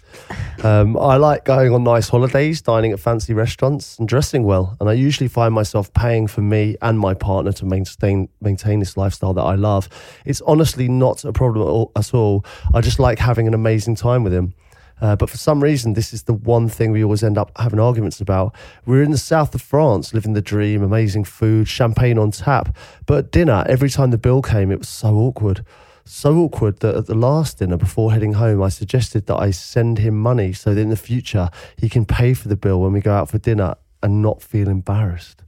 [0.62, 4.76] Um, I like going on nice holidays, dining at fancy restaurants, and dressing well.
[4.80, 8.96] And I usually find myself paying for me and my partner to maintain maintain this
[8.96, 9.88] lifestyle that I love.
[10.24, 11.92] It's honestly not a problem at all.
[11.96, 12.44] At all.
[12.72, 14.54] I just like having an amazing time with him.
[15.00, 17.80] Uh, but for some reason, this is the one thing we always end up having
[17.80, 18.54] arguments about.
[18.86, 22.76] We're in the south of France, living the dream, amazing food, champagne on tap.
[23.06, 25.64] But at dinner, every time the bill came, it was so awkward.
[26.04, 29.98] So awkward that at the last dinner before heading home, I suggested that I send
[29.98, 33.00] him money so that in the future he can pay for the bill when we
[33.00, 35.43] go out for dinner and not feel embarrassed.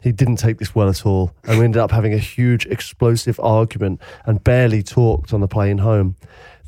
[0.00, 3.40] He didn't take this well at all, and we ended up having a huge explosive
[3.40, 6.16] argument and barely talked on the plane home.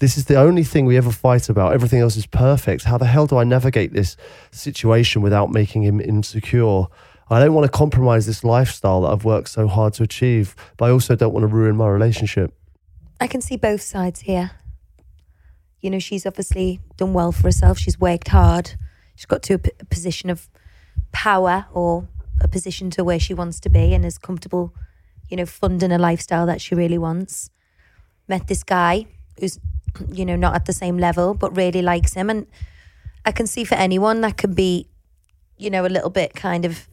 [0.00, 1.74] This is the only thing we ever fight about.
[1.74, 2.84] Everything else is perfect.
[2.84, 4.16] How the hell do I navigate this
[4.50, 6.86] situation without making him insecure?
[7.28, 10.86] I don't want to compromise this lifestyle that I've worked so hard to achieve, but
[10.86, 12.52] I also don't want to ruin my relationship.
[13.20, 14.52] I can see both sides here.
[15.80, 17.78] You know, she's obviously done well for herself.
[17.78, 18.72] She's worked hard.
[19.14, 20.48] She's got to a, position of
[21.12, 22.08] power or
[22.40, 24.74] a position to where she wants to be and is comfortable,
[25.28, 27.50] you know, funding a lifestyle that she really wants.
[28.28, 29.06] Met this guy
[29.38, 29.58] who's,
[30.12, 32.30] you know, not at the same level, but really likes him.
[32.30, 32.46] And
[33.24, 34.88] I can see for anyone that can be,
[35.56, 36.88] you know, a little bit kind of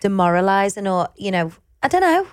[0.00, 1.52] demoralizing or, you know,
[1.82, 2.26] I don't know.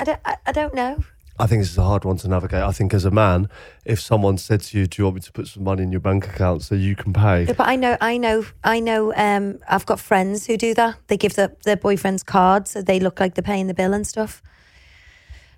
[0.00, 1.04] I don't, I, I don't know.
[1.38, 2.62] I think this is a hard one to navigate.
[2.62, 3.48] I think as a man,
[3.84, 6.00] if someone said to you, "Do you want me to put some money in your
[6.00, 9.12] bank account so you can pay?" But I know, I know, I know.
[9.14, 10.96] Um, I've got friends who do that.
[11.08, 14.06] They give the, their boyfriends cards so they look like they're paying the bill and
[14.06, 14.42] stuff.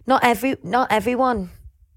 [0.07, 1.51] Not every, not everyone.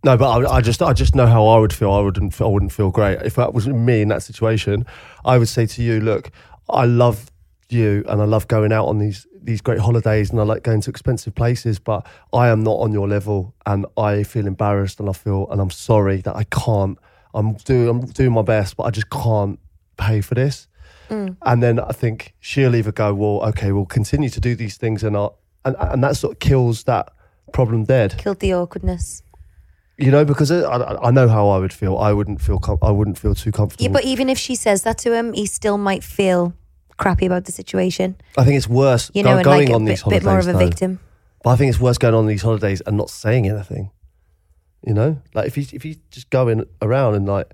[0.03, 1.91] No, but I, I just I just know how I would feel.
[1.91, 4.85] I wouldn't feel, I wouldn't feel great if that was me in that situation.
[5.23, 6.31] I would say to you, look,
[6.69, 7.31] I love
[7.69, 10.82] you and I love going out on these these great holidays and I like going
[10.82, 15.10] to expensive places, but I am not on your level and I feel embarrassed and
[15.10, 16.98] I feel and I'm sorry that I can't.
[17.34, 19.60] I'm doing I'm doing my best, but I just can't
[19.98, 20.68] pay for this.
[21.10, 21.38] Mm.
[21.45, 25.03] And then I think she'll either go, well, okay, we'll continue to do these things
[25.03, 25.36] and not,
[25.66, 27.11] and, and that sort of kills that
[27.52, 28.16] problem dead.
[28.18, 29.24] Killed the awkwardness.
[29.98, 31.98] You know, because I, I I know how I would feel.
[31.98, 33.84] I wouldn't feel com- I wouldn't feel too comfortable.
[33.84, 36.53] Yeah, but even if she says that to him, he still might feel
[36.99, 38.15] crappy about the situation.
[38.38, 40.23] I think it's worse You go- know, and going like a on these bit, bit
[40.23, 40.59] more of a though.
[40.59, 40.99] victim.
[41.43, 43.89] But I think it's worse going on these holidays and not saying anything.
[44.85, 47.51] You know, like if you if you just going around and like,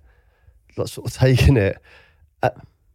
[0.78, 1.78] like sort of taking it,
[2.44, 2.50] uh,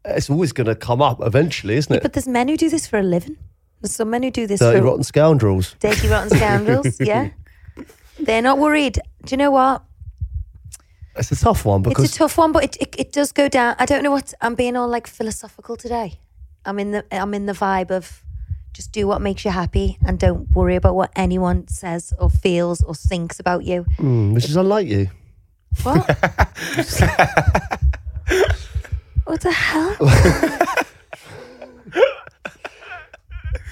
[0.04, 2.02] it's always going to come up eventually, isn't it?
[2.02, 3.36] But there's men who do this for a living.
[3.80, 5.74] There's some men who do this Dirty for rotten scoundrels.
[5.80, 7.00] dirty rotten scoundrels.
[7.00, 7.30] yeah,
[8.18, 9.00] they're not worried.
[9.24, 9.82] Do you know what?
[11.16, 13.48] It's a tough one because it's a tough one, but it, it it does go
[13.48, 13.74] down.
[13.78, 16.18] I don't know what I'm being all like philosophical today.
[16.64, 18.22] I'm in the I'm in the vibe of
[18.72, 22.82] just do what makes you happy and don't worry about what anyone says or feels
[22.82, 23.84] or thinks about you.
[23.96, 25.10] Mm, which is unlike you.
[25.82, 26.06] What?
[29.24, 29.96] what the hell?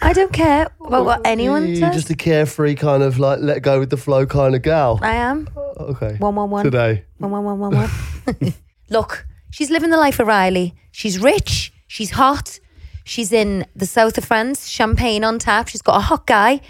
[0.01, 1.94] I don't care about what anyone You're says.
[1.94, 4.98] just a carefree kind of like let go with the flow kind of gal.
[5.02, 5.48] I am.
[5.56, 6.16] Okay.
[6.19, 6.65] One one one.
[6.65, 7.05] Today.
[7.19, 8.55] One one one one one.
[8.90, 10.74] Look, she's living the life of Riley.
[10.93, 11.73] She's rich.
[11.86, 12.60] She's hot.
[13.09, 14.68] She's in the south of France.
[14.68, 15.68] Champagne on tap.
[15.68, 16.60] She's got a hot guy.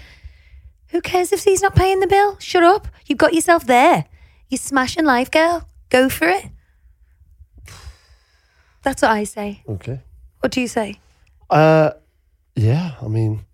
[0.91, 2.39] Who cares if he's not paying the bill?
[2.39, 2.87] Shut up.
[3.07, 4.05] You've got yourself there.
[4.49, 5.69] You're smashing life, girl.
[5.91, 6.45] Go for it.
[8.85, 9.65] That's what I say.
[9.69, 10.01] Okay.
[10.39, 11.01] What do you say?
[11.51, 11.91] Uh,
[12.55, 12.95] yeah.
[13.03, 13.45] I mean,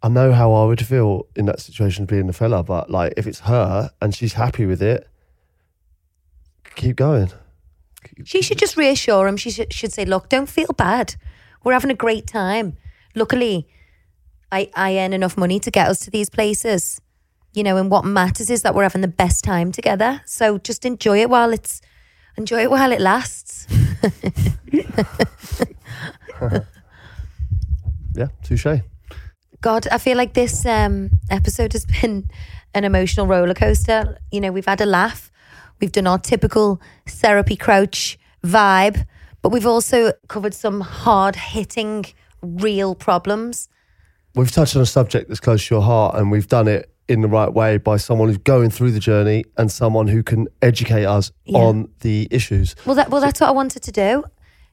[0.00, 3.26] I know how I would feel in that situation being the fella, but like if
[3.26, 5.08] it's her and she's happy with it,
[6.76, 7.32] keep going.
[8.24, 9.36] She should just reassure him.
[9.36, 11.16] She should, should say, Look, don't feel bad.
[11.64, 12.76] We're having a great time.
[13.14, 13.68] Luckily,
[14.52, 17.00] I, I earn enough money to get us to these places.
[17.54, 20.20] You know, and what matters is that we're having the best time together.
[20.26, 21.80] So just enjoy it while it's
[22.36, 23.66] enjoy it while it lasts.
[28.14, 28.80] Yeah, touche.
[29.60, 32.30] God, I feel like this um, episode has been
[32.74, 34.18] an emotional roller coaster.
[34.30, 35.32] You know, we've had a laugh,
[35.80, 39.06] we've done our typical therapy crouch vibe,
[39.44, 42.06] but we've also covered some hard hitting,
[42.40, 43.68] real problems.
[44.34, 47.20] We've touched on a subject that's close to your heart, and we've done it in
[47.20, 51.04] the right way by someone who's going through the journey and someone who can educate
[51.04, 51.58] us Yeah.
[51.58, 52.74] on the issues.
[52.86, 54.24] Well, that well, that's what I wanted to do.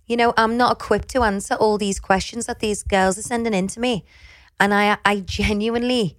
[0.06, 3.54] You know, I'm not equipped to answer all these questions that these girls are sending
[3.54, 4.06] in to me,
[4.58, 6.18] and I I genuinely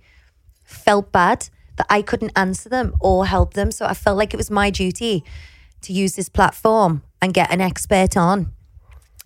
[0.63, 1.49] felt bad
[1.79, 3.71] that I couldn't answer them or help them.
[3.71, 5.25] So I felt like it was my duty
[5.81, 8.53] to use this platform and get an expert on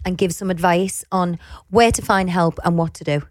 [0.04, 1.38] and give some advice on
[1.70, 3.22] where to find help and what to do.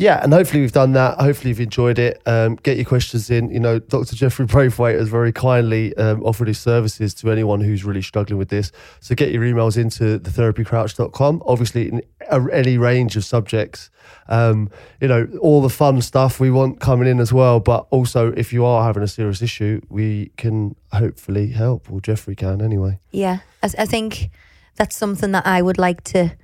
[0.00, 1.20] Yeah, and hopefully we've done that.
[1.20, 2.22] Hopefully you've enjoyed it.
[2.24, 3.50] Um, get your questions in.
[3.50, 4.16] You know, Dr.
[4.16, 8.48] Jeffrey Braithwaite has very kindly um, offered his services to anyone who's really struggling with
[8.48, 8.72] this.
[9.00, 11.42] So get your emails into thetherapycrouch.com.
[11.44, 12.02] Obviously, in
[12.50, 13.90] any range of subjects.
[14.30, 14.70] Um,
[15.02, 17.60] you know, all the fun stuff we want coming in as well.
[17.60, 22.34] But also, if you are having a serious issue, we can hopefully help, or Jeffrey
[22.34, 23.00] can anyway.
[23.10, 24.30] Yeah, I, I think
[24.76, 26.34] that's something that I would like to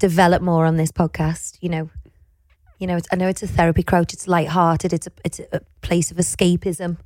[0.00, 1.56] develop more on this podcast.
[1.60, 1.90] You know,
[2.80, 4.12] you know, it's, I know it's a therapy crouch.
[4.12, 4.92] It's light-hearted.
[4.92, 6.96] It's a it's a place of escapism,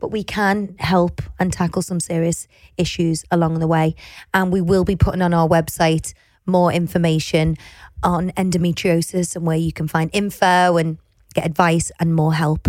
[0.00, 3.94] but we can help and tackle some serious issues along the way.
[4.34, 6.14] And we will be putting on our website
[6.46, 7.56] more information
[8.02, 10.98] on endometriosis and where you can find info and
[11.34, 12.68] get advice and more help.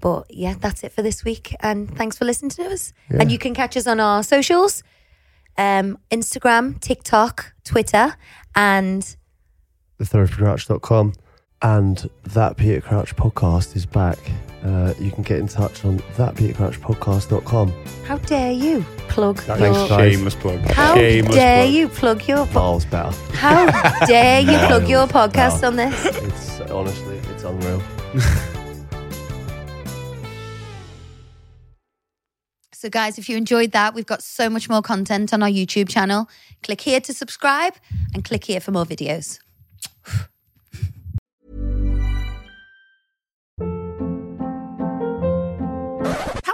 [0.00, 1.56] But yeah, that's it for this week.
[1.60, 2.92] And thanks for listening to us.
[3.08, 4.82] And you can catch us on our socials
[5.56, 8.16] um, Instagram, TikTok, Twitter,
[8.54, 9.16] and
[9.98, 11.12] thetherapycrouch.com.
[11.62, 14.18] And that Peter Crouch podcast is back.
[14.64, 17.72] Uh, you can get in touch on thatpetercrouchpodcast.com.
[18.04, 20.12] how dare you plug Thanks, your guys.
[20.12, 20.60] Shameless plug.
[20.60, 21.74] how Shameless dare plug.
[21.74, 23.16] you plug your po- Miles better.
[23.34, 25.68] how dare you plug your podcast No.
[25.68, 26.04] on this?
[26.06, 27.82] It's honestly, it's unreal.
[32.72, 35.86] So, guys, if you enjoyed that, we've got so much more content on our YouTube
[35.90, 36.30] channel.
[36.62, 37.74] Click here to subscribe
[38.14, 39.38] and click here for more videos.